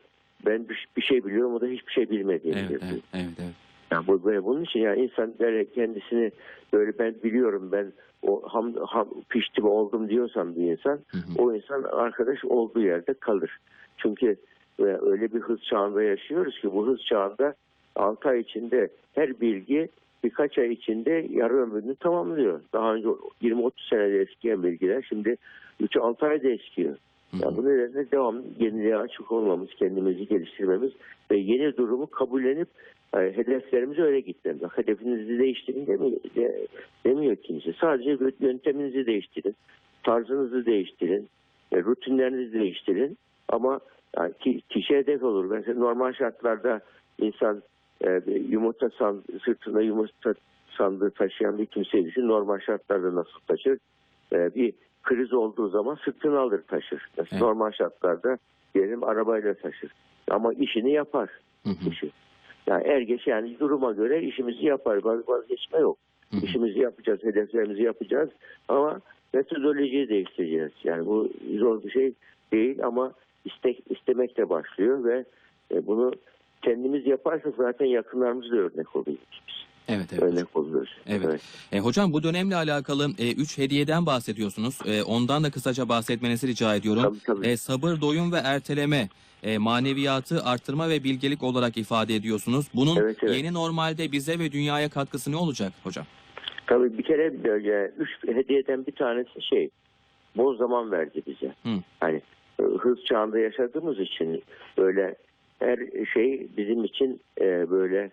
Ben 0.46 0.66
bir, 0.96 1.02
şey 1.02 1.24
biliyorum 1.24 1.54
o 1.54 1.60
da 1.60 1.66
hiçbir 1.66 1.92
şey 1.92 2.10
bilmediğim 2.10 2.56
Evet, 2.56 2.68
diyor. 2.68 2.80
evet, 2.84 3.02
evet, 3.14 3.30
evet. 3.38 3.54
Yani 3.90 4.06
bu, 4.06 4.24
böyle 4.24 4.44
bunun 4.44 4.64
için 4.64 4.80
yani 4.80 5.02
insan 5.02 5.34
böyle 5.40 5.70
kendisini 5.70 6.30
böyle 6.72 6.98
ben 6.98 7.14
biliyorum 7.24 7.68
ben 7.72 7.92
o 8.22 8.42
ham, 8.48 8.74
ham 8.74 9.08
piştim 9.28 9.64
oldum 9.64 10.08
diyorsam 10.08 10.56
bir 10.56 10.72
insan 10.72 11.00
Hı 11.08 11.18
hı. 11.18 11.42
o 11.42 11.54
insan 11.54 11.82
arkadaş 11.82 12.44
olduğu 12.44 12.80
yerde 12.80 13.14
kalır. 13.14 13.58
Çünkü 13.96 14.36
e, 14.78 14.82
öyle 14.82 15.32
bir 15.32 15.40
hız 15.40 15.62
çağında 15.62 16.02
yaşıyoruz 16.02 16.60
ki 16.60 16.72
bu 16.72 16.86
hız 16.86 17.00
çağında 17.04 17.54
6 17.96 18.28
ay 18.28 18.40
içinde 18.40 18.88
her 19.14 19.40
bilgi 19.40 19.88
birkaç 20.24 20.58
ay 20.58 20.72
içinde 20.72 21.26
yarı 21.30 21.56
ömrünü 21.56 21.94
tamamlıyor. 21.94 22.60
Daha 22.72 22.94
önce 22.94 23.08
20-30 23.42 23.72
senede 23.90 24.20
eskiyen 24.20 24.62
bilgiler 24.62 25.06
şimdi 25.08 25.36
3-6 25.80 26.26
ayda 26.26 26.48
eskiyor. 26.48 26.96
Yani 27.40 27.56
bu 27.56 27.64
nedenle 27.64 28.10
devam 28.10 28.42
yeniliğe 28.58 28.96
açık 28.96 29.32
olmamız, 29.32 29.68
kendimizi 29.78 30.28
geliştirmemiz 30.28 30.92
ve 31.30 31.36
yeni 31.36 31.76
durumu 31.76 32.06
kabullenip 32.06 32.68
e, 33.14 33.18
hedeflerimize 33.18 34.02
öyle 34.02 34.20
gitmemiz. 34.20 34.62
Hedefinizi 34.74 35.38
değiştirin 35.38 35.86
demiyor, 35.86 36.20
de, 36.36 36.66
demiyor 37.06 37.36
kimse. 37.36 37.72
Sadece 37.80 38.18
yönteminizi 38.40 39.06
değiştirin, 39.06 39.56
tarzınızı 40.02 40.66
değiştirin, 40.66 41.28
e, 41.72 41.82
rutinlerinizi 41.82 42.52
değiştirin. 42.52 43.18
Ama 43.52 43.80
yani 44.16 44.32
ki, 44.40 44.60
kişi 44.68 44.94
hedef 44.96 45.22
olur. 45.22 45.44
Mesela 45.44 45.78
normal 45.80 46.12
şartlarda 46.12 46.80
insan 47.18 47.62
e, 48.04 48.22
yumurta 48.48 48.90
san, 48.90 49.22
sırtında 49.44 49.82
yumurta 49.82 50.34
sandığı 50.78 51.10
taşıyan 51.10 51.58
bir 51.58 51.66
kimseyi 51.66 52.04
düşün. 52.04 52.28
Normal 52.28 52.58
şartlarda 52.58 53.14
nasıl 53.14 53.40
taşır? 53.48 53.78
E, 54.32 54.54
bir 54.54 54.72
kriz 55.02 55.32
olduğu 55.32 55.68
zaman 55.68 55.98
sırtını 56.04 56.38
alır 56.38 56.62
taşır. 56.68 57.08
Mesela 57.18 57.28
Evet. 57.32 57.42
Normal 57.42 57.70
şartlarda 57.72 58.38
diyelim 58.74 59.04
arabayla 59.04 59.54
taşır. 59.54 59.90
Ama 60.30 60.52
işini 60.52 60.92
yapar 60.92 61.30
Hı 61.64 61.70
hı. 61.70 62.08
Yani 62.66 62.84
er 62.86 63.00
geç 63.00 63.26
yani 63.26 63.58
duruma 63.60 63.92
göre 63.92 64.22
işimizi 64.22 64.66
yapar. 64.66 64.96
Vaz- 64.96 65.28
Vazgeçme 65.28 65.78
yok. 65.78 65.98
Hı 66.30 66.36
hı. 66.36 66.46
İşimizi 66.46 66.78
yapacağız, 66.78 67.22
hedeflerimizi 67.22 67.82
yapacağız 67.82 68.30
ama 68.68 69.00
metodolojiyi 69.34 70.08
değiştireceğiz. 70.08 70.72
Yani 70.84 71.06
bu 71.06 71.28
zor 71.58 71.82
bir 71.82 71.90
şey 71.90 72.12
değil 72.52 72.84
ama 72.84 73.12
istek 73.44 73.82
istemek 73.90 74.36
de 74.36 74.48
başlıyor 74.48 75.04
ve 75.04 75.24
e, 75.74 75.86
bunu 75.86 76.12
kendimiz 76.62 77.06
yaparsak 77.06 77.54
zaten 77.56 77.86
yakınlarımız 77.86 78.50
da 78.50 78.56
örnek 78.56 78.96
oluyoruz 78.96 79.40
biz. 79.48 79.54
Evet, 79.88 80.06
evet. 80.12 80.22
Örnek 80.22 80.56
oluyoruz. 80.56 80.96
Evet. 81.06 81.40
E, 81.72 81.78
hocam 81.78 82.12
bu 82.12 82.22
dönemle 82.22 82.56
alakalı 82.56 83.08
3 83.18 83.58
hediyeden 83.58 84.06
bahsediyorsunuz. 84.06 84.78
E, 84.86 85.02
ondan 85.02 85.44
da 85.44 85.50
kısaca 85.50 85.88
bahsetmenizi 85.88 86.48
rica 86.48 86.74
ediyorum. 86.74 87.02
Tabii 87.02 87.18
tabii. 87.38 87.46
E, 87.48 87.56
sabır, 87.56 88.00
doyum 88.00 88.32
ve 88.32 88.36
erteleme, 88.36 89.08
e, 89.42 89.58
maneviyatı 89.58 90.44
arttırma 90.44 90.88
ve 90.88 91.04
bilgelik 91.04 91.42
olarak 91.42 91.76
ifade 91.76 92.14
ediyorsunuz. 92.14 92.66
Bunun 92.74 92.96
Evet, 92.96 93.16
evet. 93.22 93.36
yeni 93.36 93.54
normalde 93.54 94.12
bize 94.12 94.38
ve 94.38 94.52
dünyaya 94.52 94.88
katkısı 94.88 95.32
ne 95.32 95.36
olacak 95.36 95.72
hocam? 95.84 96.06
Tabii 96.66 96.98
bir 96.98 97.02
kere 97.02 97.44
böyle 97.44 97.92
üç 97.98 98.08
hediyeden 98.36 98.86
bir 98.86 98.92
tanesi 98.92 99.42
şey 99.42 99.70
bol 100.36 100.56
zaman 100.56 100.90
verdi 100.90 101.22
bize. 101.26 101.54
Hı. 101.62 101.82
Hani 102.00 102.16
e, 102.16 102.22
hız 102.62 103.04
çağında 103.04 103.38
yaşadığımız 103.38 104.00
için 104.00 104.42
böyle 104.78 105.14
her 105.58 105.78
şey 106.14 106.46
bizim 106.56 106.84
için 106.84 107.20
e, 107.40 107.70
böyle 107.70 108.10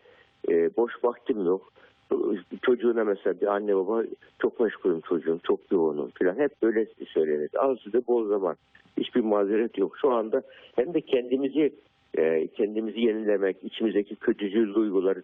e, 0.50 0.75
boş 0.77 0.94
vaktim 1.03 1.46
yok. 1.46 1.74
Çocuğuna 2.62 3.03
mesela 3.03 3.41
bir 3.41 3.48
anne 3.48 3.75
baba 3.75 4.03
çok 4.39 4.60
meşgulüm 4.60 5.01
çocuğum, 5.01 5.39
çok 5.44 5.60
yoğunum 5.72 6.12
falan. 6.20 6.36
Hep 6.36 6.62
böyle 6.62 6.86
söylenir. 7.08 7.50
Az 7.58 7.77
da 7.94 8.08
bol 8.08 8.27
zaman. 8.27 8.56
Hiçbir 8.98 9.22
mazeret 9.22 9.77
yok. 9.77 9.98
Şu 10.01 10.12
anda 10.12 10.44
hem 10.75 10.94
de 10.94 11.01
kendimizi 11.01 11.74
e, 12.18 12.48
kendimizi 12.48 13.00
yenilemek, 13.00 13.58
içimizdeki 13.63 14.15
kötücül 14.15 14.74
duyguları 14.74 15.24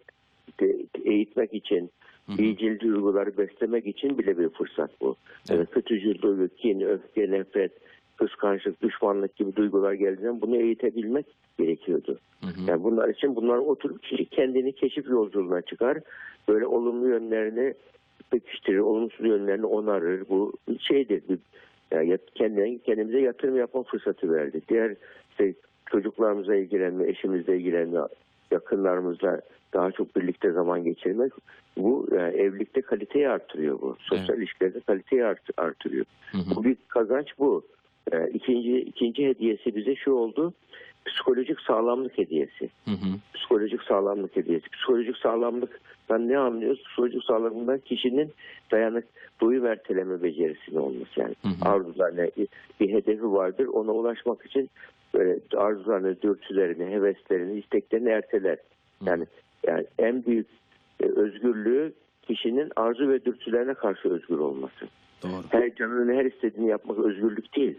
de- 0.60 0.76
eğitmek 1.04 1.54
için, 1.54 1.90
iyicil 2.38 2.80
duyguları 2.80 3.36
beslemek 3.38 3.86
için 3.86 4.18
bile 4.18 4.38
bir 4.38 4.48
fırsat 4.48 4.90
bu. 5.00 5.16
Evet. 5.50 5.58
Yani 5.58 5.66
kötücül 5.66 6.22
duygu, 6.22 6.48
kin, 6.56 6.80
öfke, 6.80 7.30
nefret, 7.30 7.72
kıskançlık, 8.16 8.82
düşmanlık 8.82 9.36
gibi 9.36 9.56
duygular 9.56 9.92
geldiğinde 9.92 10.40
bunu 10.40 10.56
eğitebilmek 10.56 11.26
gerekiyordu. 11.58 12.18
Hı 12.40 12.46
hı. 12.46 12.70
Yani 12.70 12.84
bunlar 12.84 13.08
için 13.08 13.36
bunlar 13.36 13.58
oturup 13.58 14.02
kişi 14.02 14.24
kendini 14.24 14.72
keşif 14.72 15.08
yolculuğuna 15.08 15.62
çıkar. 15.62 15.98
Böyle 16.48 16.66
olumlu 16.66 17.08
yönlerini 17.08 17.74
pekiştirir, 18.30 18.78
olumsuz 18.78 19.26
yönlerini 19.26 19.66
onarır. 19.66 20.28
Bu 20.28 20.52
şeydir. 20.80 21.22
Yani 21.90 22.18
kendine, 22.34 22.78
kendimize 22.78 23.20
yatırım 23.20 23.56
yapma 23.56 23.82
fırsatı 23.82 24.32
verdi. 24.32 24.60
Diğer 24.68 24.94
işte 25.30 25.54
çocuklarımıza 25.90 26.54
ilgilenme, 26.54 27.08
eşimizle 27.08 27.56
ilgilenme, 27.56 28.00
yakınlarımızla 28.50 29.40
daha 29.74 29.92
çok 29.92 30.16
birlikte 30.16 30.52
zaman 30.52 30.84
geçirmek 30.84 31.32
bu 31.76 32.08
yani 32.12 32.36
evlilikte 32.36 32.80
kaliteyi 32.80 33.28
artırıyor 33.28 33.80
bu. 33.80 33.96
Sosyal 33.98 34.38
ilişkilerde 34.38 34.80
kaliteyi 34.80 35.24
art- 35.24 35.50
artırıyor. 35.56 36.04
Hı 36.32 36.38
hı. 36.38 36.56
Bu 36.56 36.64
bir 36.64 36.76
kazanç 36.88 37.38
bu. 37.38 37.62
Ee, 38.12 38.30
ikinci, 38.34 38.78
ikinci 38.78 39.26
hediyesi 39.26 39.76
bize 39.76 39.96
şu 39.96 40.12
oldu. 40.12 40.52
Psikolojik 41.06 41.60
sağlamlık 41.60 42.18
hediyesi. 42.18 42.70
Hı 42.84 42.90
hı. 42.90 43.18
Psikolojik 43.34 43.82
sağlamlık 43.82 44.36
hediyesi. 44.36 44.70
Psikolojik 44.70 45.16
sağlamlıktan 45.16 46.28
ne 46.28 46.38
anlıyoruz? 46.38 46.82
Psikolojik 46.84 47.24
sağlamlıktan 47.24 47.78
kişinin 47.78 48.32
dayanık 48.70 49.04
duyum 49.40 49.66
erteleme 49.66 50.22
becerisinin 50.22 50.76
olması 50.76 51.20
yani. 51.20 51.34
Hı 51.42 51.48
hı. 51.48 51.68
Arzularına 51.68 52.26
bir 52.80 52.92
hedefi 52.92 53.32
vardır. 53.32 53.66
Ona 53.66 53.92
ulaşmak 53.92 54.46
için 54.46 54.70
böyle 55.14 55.38
arzularını, 55.56 56.22
dürtülerini, 56.22 56.84
heveslerini, 56.84 57.58
isteklerini 57.58 58.08
erteler. 58.08 58.58
Yani 59.04 59.26
yani 59.66 59.86
en 59.98 60.24
büyük 60.24 60.46
e, 61.02 61.06
özgürlüğü 61.06 61.92
kişinin 62.22 62.72
arzu 62.76 63.08
ve 63.08 63.24
dürtülerine 63.24 63.74
karşı 63.74 64.08
özgür 64.08 64.38
olması. 64.38 64.88
Doğru. 65.22 65.42
Her 65.50 65.74
canının 65.74 66.14
her 66.14 66.24
istediğini 66.24 66.68
yapmak 66.68 66.98
özgürlük 66.98 67.56
değil. 67.56 67.78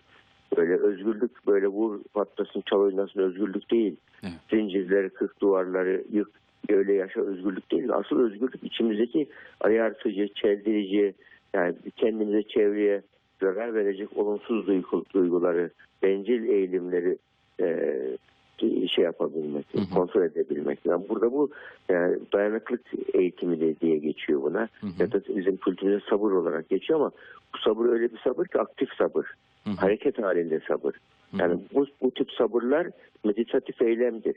Böyle 0.58 0.75
özgürlük 0.75 1.48
böyle 1.48 1.67
vur 1.67 2.00
patlasın 2.13 2.63
çal 2.65 2.79
oynasın 2.79 3.20
özgürlük 3.20 3.72
değil. 3.72 3.96
Evet. 4.24 4.34
Zincirleri 4.50 5.10
kırk 5.10 5.41
duvarları 5.41 6.03
yık 6.12 6.29
öyle 6.70 6.94
yaşa 6.94 7.22
özgürlük 7.22 7.72
değil. 7.72 7.89
Asıl 7.94 8.20
özgürlük 8.20 8.63
içimizdeki 8.63 9.27
ayartıcı, 9.62 10.27
çeldirici 10.27 11.13
yani 11.53 11.75
kendimize 11.96 12.44
çevreye 12.44 13.01
zarar 13.41 13.74
verecek 13.74 14.17
olumsuz 14.17 14.67
duygu, 14.67 15.06
duyguları, 15.13 15.70
bencil 16.03 16.50
eğilimleri 16.50 17.17
e, 17.62 17.88
şey 18.88 19.04
yapabilmek, 19.04 19.66
Hı 19.74 19.82
hı. 19.82 19.94
kontrol 19.94 20.22
edebilmek. 20.22 20.80
Yani 20.86 21.10
burada 21.10 21.32
bu 21.32 21.50
yani 21.90 22.18
dayanıklık 22.34 22.82
eğitimi 23.14 23.60
de 23.60 23.80
diye 23.80 23.98
geçiyor 23.98 24.42
buna. 24.42 24.60
Hı 24.60 24.88
hı. 24.88 24.92
Ya 25.00 25.12
da 25.12 25.22
bizim 25.36 25.58
kültürümüzde 25.58 26.06
sabır 26.10 26.32
olarak 26.32 26.70
geçiyor 26.70 27.00
ama 27.00 27.12
bu 27.54 27.58
sabır 27.58 27.86
öyle 27.86 28.14
bir 28.14 28.20
sabır 28.24 28.46
ki 28.46 28.60
aktif 28.60 28.90
sabır. 28.98 29.26
Hı 29.64 29.70
hı. 29.70 29.76
Hareket 29.76 30.24
halinde 30.24 30.60
sabır. 30.68 30.94
Hı 31.32 31.38
hı. 31.38 31.42
Yani 31.42 31.60
bu, 31.74 31.86
bu 32.02 32.12
tip 32.12 32.32
sabırlar 32.32 32.88
meditatif 33.24 33.82
eylemdir. 33.82 34.36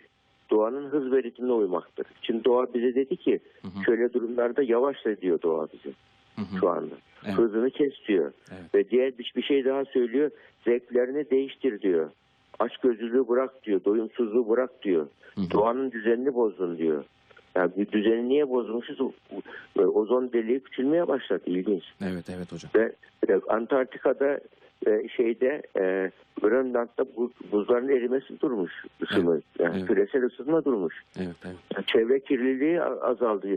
Doğanın 0.51 0.89
hız 0.89 1.13
ve 1.13 1.23
ritmine 1.23 1.53
uymaktır. 1.53 2.07
Şimdi 2.23 2.45
doğa 2.45 2.75
bize 2.75 2.95
dedi 2.95 3.17
ki 3.17 3.41
Hı 3.63 3.69
hı. 3.69 3.85
şöyle 3.85 4.13
durumlarda 4.13 4.63
yavaşla 4.63 5.21
diyor 5.21 5.43
doğa 5.43 5.69
bize 5.73 5.95
Hı 6.37 6.43
hı. 6.43 6.61
şu 6.61 6.69
anda. 6.69 6.95
Evet. 7.25 7.39
Hızını 7.39 7.71
kes 7.71 7.93
diyor. 8.09 8.33
Evet. 8.51 8.75
Ve 8.75 8.91
diğer 8.91 9.19
bir, 9.19 9.33
bir 9.37 9.43
şey 9.43 9.65
daha 9.65 9.85
söylüyor. 9.85 10.31
Zevklerini 10.65 11.31
değiştir 11.31 11.81
diyor. 11.81 12.11
Açgözlülüğü 12.61 13.29
bırak 13.29 13.65
diyor. 13.65 13.85
Doyumsuzluğu 13.85 14.49
bırak 14.49 14.83
diyor. 14.83 15.07
Hı 15.35 15.41
hı. 15.41 15.51
Doğanın 15.51 15.91
düzenini 15.91 16.35
bozdun 16.35 16.79
diyor. 16.79 17.05
Yani 17.55 17.71
bir 17.77 17.93
düzeni 17.93 18.29
niye 18.29 18.51
bozmuşuz? 18.51 19.01
Ozon 19.77 20.33
deliği 20.33 20.61
küçülmeye 20.61 21.09
başladı. 21.09 21.43
İlginç. 21.47 21.85
Evet 22.03 22.25
evet 22.37 22.53
hocam. 22.53 22.71
Ve 22.75 22.93
e, 23.29 23.41
Antarktika'da 23.49 24.41
e, 24.87 25.09
şeyde 25.09 25.63
e, 25.79 26.11
Grönland'da 26.41 27.05
bu, 27.17 27.33
buzların 27.53 27.89
erimesi 27.89 28.41
durmuş 28.41 28.73
ısınma. 29.03 29.37
Yani 29.59 29.77
evet. 29.79 29.87
küresel 29.87 30.25
ısınma 30.25 30.65
durmuş. 30.65 30.95
Evet 31.19 31.37
evet. 31.45 31.57
Yani 31.75 31.87
çevre 31.87 32.21
kirliliği 32.21 32.83
azaldı. 32.83 33.49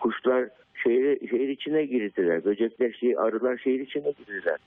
Kuşlar 0.00 0.48
şehir, 0.74 1.28
şehir 1.28 1.48
içine 1.48 1.84
girdiler. 1.84 2.44
Böcekler, 2.44 2.92
şey, 2.92 3.18
arılar 3.18 3.58
şehir 3.58 3.80
içine 3.80 4.10
girdiler. 4.10 4.58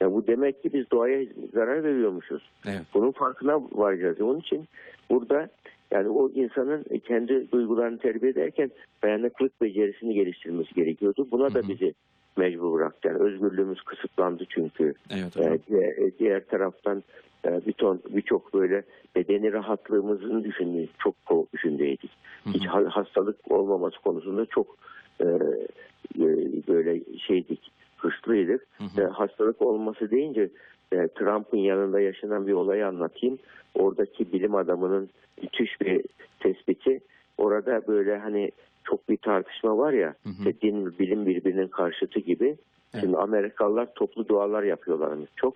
Ya 0.00 0.12
bu 0.12 0.26
demek 0.26 0.62
ki 0.62 0.72
biz 0.72 0.90
doğaya 0.90 1.26
zarar 1.54 1.84
veriyormuşuz. 1.84 2.42
Evet. 2.66 2.82
Bunun 2.94 3.10
farkına 3.12 3.60
varacağız. 3.72 4.20
Onun 4.20 4.40
için 4.40 4.68
burada 5.10 5.48
yani 5.90 6.08
o 6.08 6.30
insanın 6.30 6.84
kendi 7.04 7.50
duygularını 7.52 7.98
terbiye 7.98 8.32
ederken 8.32 8.70
dayanıklık 9.02 9.62
becerisini 9.62 10.14
geliştirmesi 10.14 10.74
gerekiyordu. 10.74 11.28
Buna 11.30 11.54
da 11.54 11.68
bizi 11.68 11.94
mecbur 12.36 12.72
bıraktı. 12.72 13.08
Yani 13.08 13.18
özgürlüğümüz 13.18 13.82
kısıtlandı 13.82 14.44
çünkü. 14.48 14.94
Evet 15.10 15.36
hocam. 15.36 15.54
Ee, 15.54 16.10
diğer, 16.18 16.46
taraftan 16.46 17.02
e, 17.46 17.66
bir 17.66 17.72
ton 17.72 18.00
birçok 18.10 18.54
böyle 18.54 18.82
bedeni 19.16 19.52
rahatlığımızın 19.52 20.44
düşündüğü 20.44 20.88
çok 20.98 21.52
düşündüğüydük. 21.52 22.10
Hiç 22.46 22.66
ha- 22.66 22.88
hastalık 22.90 23.52
olmaması 23.52 24.00
konusunda 24.00 24.46
çok 24.46 24.76
e, 25.20 25.24
e, 25.24 26.26
böyle 26.68 27.00
şeydik, 27.18 27.70
hırslıydık. 27.96 28.66
Hı 28.78 28.84
hı. 28.84 29.02
E, 29.02 29.04
hastalık 29.04 29.62
olması 29.62 30.10
deyince 30.10 30.48
e, 30.92 31.08
Trump'ın 31.08 31.58
yanında 31.58 32.00
yaşanan 32.00 32.46
bir 32.46 32.52
olayı 32.52 32.86
anlatayım. 32.86 33.38
Oradaki 33.74 34.32
bilim 34.32 34.54
adamının 34.54 35.10
müthiş 35.42 35.80
bir 35.80 36.04
tespiti. 36.40 37.00
Orada 37.38 37.82
böyle 37.86 38.18
hani 38.18 38.50
çok 38.84 39.08
bir 39.08 39.16
tartışma 39.16 39.78
var 39.78 39.92
ya, 39.92 40.14
Hı 40.22 40.28
hı. 40.28 40.52
din, 40.62 40.98
bilim 40.98 41.26
birbirinin 41.26 41.68
karşıtı 41.68 42.20
gibi. 42.20 42.56
Evet. 42.94 43.04
Şimdi 43.04 43.16
Amerikalılar 43.16 43.94
toplu 43.94 44.28
dualar 44.28 44.62
yapıyorlarmış 44.62 45.30
çok. 45.36 45.54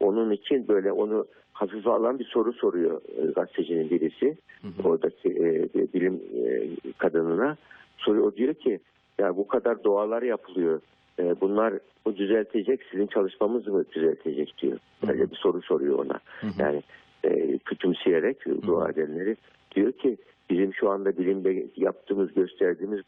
Onun 0.00 0.30
için 0.30 0.68
böyle 0.68 0.92
onu 0.92 1.26
hafife 1.52 1.90
alan 1.90 2.18
bir 2.18 2.24
soru 2.24 2.52
soruyor 2.52 3.00
e, 3.16 3.26
gazetecinin 3.26 3.90
birisi. 3.90 4.36
Hı 4.62 4.68
hı. 4.68 4.88
Oradaki 4.88 5.28
e, 5.28 5.68
bilim 5.94 6.20
e, 6.46 6.68
kadınına. 6.98 7.56
Soruyor, 7.98 8.26
o 8.26 8.36
diyor 8.36 8.54
ki 8.54 8.80
ya 9.18 9.36
bu 9.36 9.48
kadar 9.48 9.84
dualar 9.84 10.22
yapılıyor. 10.22 10.80
E, 11.18 11.40
bunlar 11.40 11.74
bu 12.04 12.16
düzeltecek, 12.16 12.80
sizin 12.90 13.06
çalışmamız 13.06 13.66
mı 13.66 13.84
düzeltecek 13.94 14.54
diyor. 14.62 14.78
Böyle 15.06 15.30
bir 15.30 15.36
soru 15.36 15.62
soruyor 15.62 15.98
ona. 15.98 16.20
Hı 16.40 16.46
hı. 16.46 16.52
Yani 16.58 16.82
e, 17.24 17.58
küçümseyerek 17.58 18.46
dua 18.66 18.88
edenleri 18.88 19.36
diyor 19.74 19.92
ki 19.92 20.16
bizim 20.50 20.74
şu 20.74 20.90
anda 20.90 21.18
bilimde 21.18 21.66
yaptığımız, 21.76 22.34
gösterdiğimiz 22.34 23.00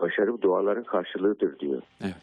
başarı 0.00 0.42
duaların 0.42 0.84
karşılığıdır 0.84 1.58
diyor. 1.58 1.82
Evet. 2.00 2.14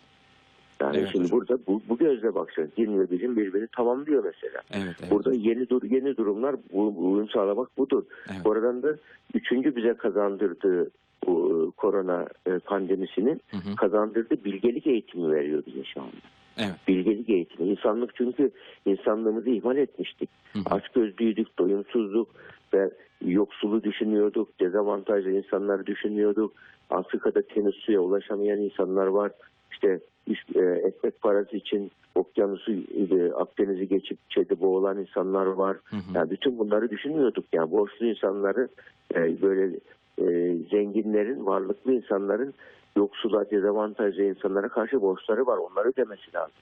Yani 0.82 0.98
Evet 0.98 1.10
şimdi 1.12 1.24
hocam. 1.24 1.40
burada 1.40 1.58
bu, 1.68 1.82
bu 1.90 1.98
gözle 1.98 2.36
bakacağız. 2.36 2.70
Din 2.78 3.00
ve 3.00 3.12
bilim 3.12 3.38
birbirini 3.38 3.68
tamamlıyor 3.68 4.24
mesela. 4.24 4.62
Evet 4.72 4.96
evet. 5.00 5.12
Burada 5.12 5.34
yeni 5.34 5.70
dur 5.70 5.84
yeni 5.84 6.18
durumlar 6.18 6.56
bu, 6.74 6.94
uyum 6.98 7.30
sağlamak 7.30 7.78
budur. 7.78 8.04
Evet. 8.32 8.46
Oradan 8.46 8.84
da 8.84 8.96
üçüncü 9.34 9.76
bize 9.76 9.94
kazandırdığı 9.94 10.90
bu 11.28 11.50
e, 11.50 11.72
korona 11.78 12.28
e, 12.48 12.60
pandemisinin 12.60 13.42
Hı 13.52 13.58
hı. 13.58 13.76
kazandırdığı 13.76 14.44
bilgelik 14.46 14.88
eğitimi 14.88 15.32
veriyor 15.32 15.64
bize 15.68 15.84
şu 15.84 16.02
anda. 16.02 16.12
Evet. 16.58 16.76
Bilgelik 16.88 17.30
eğitimi. 17.30 17.70
İnsanlık 17.70 18.16
çünkü 18.16 18.52
insanlığımızı 18.86 19.50
ihmal 19.50 19.78
etmiştik. 19.78 20.30
Hı 20.54 20.60
hı. 20.60 20.76
Açgözlüydük, 20.76 21.60
doyumsuzduk 21.60 22.28
ve 22.74 22.90
yoksulu 23.26 23.84
düşünüyorduk, 23.84 24.60
dezavantajlı 24.60 25.32
insanları 25.32 25.86
düşünüyorduk. 25.86 26.54
Afrika'da 26.90 27.42
temiz 27.42 27.76
suya 27.76 28.00
ulaşamayan 28.00 28.60
insanlar 28.60 29.08
var. 29.08 29.32
İşte 29.72 30.00
üst- 30.28 30.56
e, 30.56 30.88
ekmek 30.88 31.22
parası 31.22 31.58
için 31.58 31.92
okyanusu, 32.16 32.72
e, 32.72 33.32
Akdeniz'i 33.34 33.88
geçip 33.88 34.30
çede 34.30 34.62
boğulan 34.62 35.00
insanlar 35.00 35.46
var. 35.46 35.78
Hı 35.86 35.96
hı. 35.96 36.02
Yani 36.14 36.30
bütün 36.32 36.60
bunları 36.60 36.90
düşünmüyorduk. 36.90 37.46
Yani 37.54 37.72
borçlu 37.72 38.06
insanları 38.06 38.68
e, 39.16 39.42
böyle 39.42 39.80
e, 40.22 40.24
zenginlerin, 40.72 41.46
varlıklı 41.46 41.94
insanların 41.94 42.54
yoksula, 42.98 43.50
dezavantajlı 43.52 44.24
insanlara 44.24 44.70
karşı 44.70 45.02
borçları 45.02 45.46
var. 45.46 45.58
Onları 45.58 45.90
ödemesi 45.90 46.34
lazım. 46.36 46.56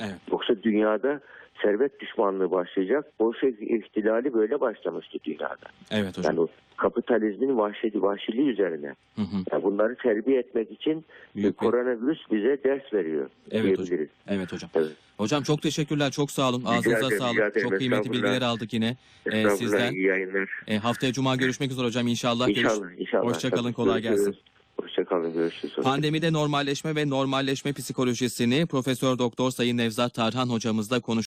Evet. 0.00 0.14
Yoksa 0.32 0.62
dünyada 0.62 1.20
servet 1.62 2.00
düşmanlığı 2.00 2.50
başlayacak. 2.50 3.04
Bolşevik 3.20 3.70
ihtilali 3.86 4.34
böyle 4.34 4.60
başlamıştı 4.60 5.18
dünyada. 5.24 5.56
Evet 5.90 6.18
hocam. 6.18 6.24
Yani 6.36 6.40
o 6.40 6.48
kapitalizmin 6.76 7.56
vahşeti, 7.58 8.02
vahşiliği 8.02 8.48
üzerine. 8.48 8.94
Hı 9.16 9.22
hı. 9.22 9.36
Yani 9.52 9.62
bunları 9.62 9.96
terbiye 9.96 10.38
etmek 10.38 10.70
için 10.70 11.04
Büyük 11.36 11.56
koronavirüs 11.58 12.18
bize 12.32 12.58
ders 12.64 12.92
veriyor 12.92 13.30
Evet 13.50 13.72
hocam. 13.72 13.86
diyebiliriz. 13.86 14.08
Evet 14.28 14.52
hocam. 14.52 14.70
Evet. 14.74 14.92
Hocam 15.16 15.42
çok 15.42 15.62
teşekkürler. 15.62 16.10
Çok 16.10 16.30
sağ 16.30 16.48
olun. 16.48 16.60
Rica 16.60 16.70
Ağzınıza 16.70 17.06
rica 17.06 17.18
sağlık. 17.18 17.38
ederim. 17.38 17.68
Çok 17.68 17.78
kıymetli 17.78 18.12
bilgiler 18.12 18.42
aldık 18.42 18.72
yine 18.72 18.96
e, 19.32 19.50
sizden. 19.50 19.94
E, 20.66 20.78
haftaya 20.78 21.12
cuma 21.12 21.36
görüşmek 21.36 21.70
üzere 21.70 21.86
hocam 21.86 22.06
inşallah. 22.06 22.46
Görüş- 22.46 22.58
İnşallah, 22.64 22.90
inşallah. 22.98 23.24
Hoşçakalın, 23.24 23.72
kolay 23.72 24.02
gelsin. 24.02 24.36
Hoşçakalın, 24.82 25.32
görüşürüz. 25.32 25.74
Pandemide 25.74 26.32
normalleşme 26.32 26.96
ve 26.96 27.10
normalleşme 27.10 27.72
psikolojisini 27.72 28.66
Profesör 28.66 29.18
Doktor 29.18 29.50
Sayın 29.50 29.76
Nevzat 29.76 30.14
Tarhan 30.14 30.48
hocamızla 30.48 31.00
konuş 31.00 31.08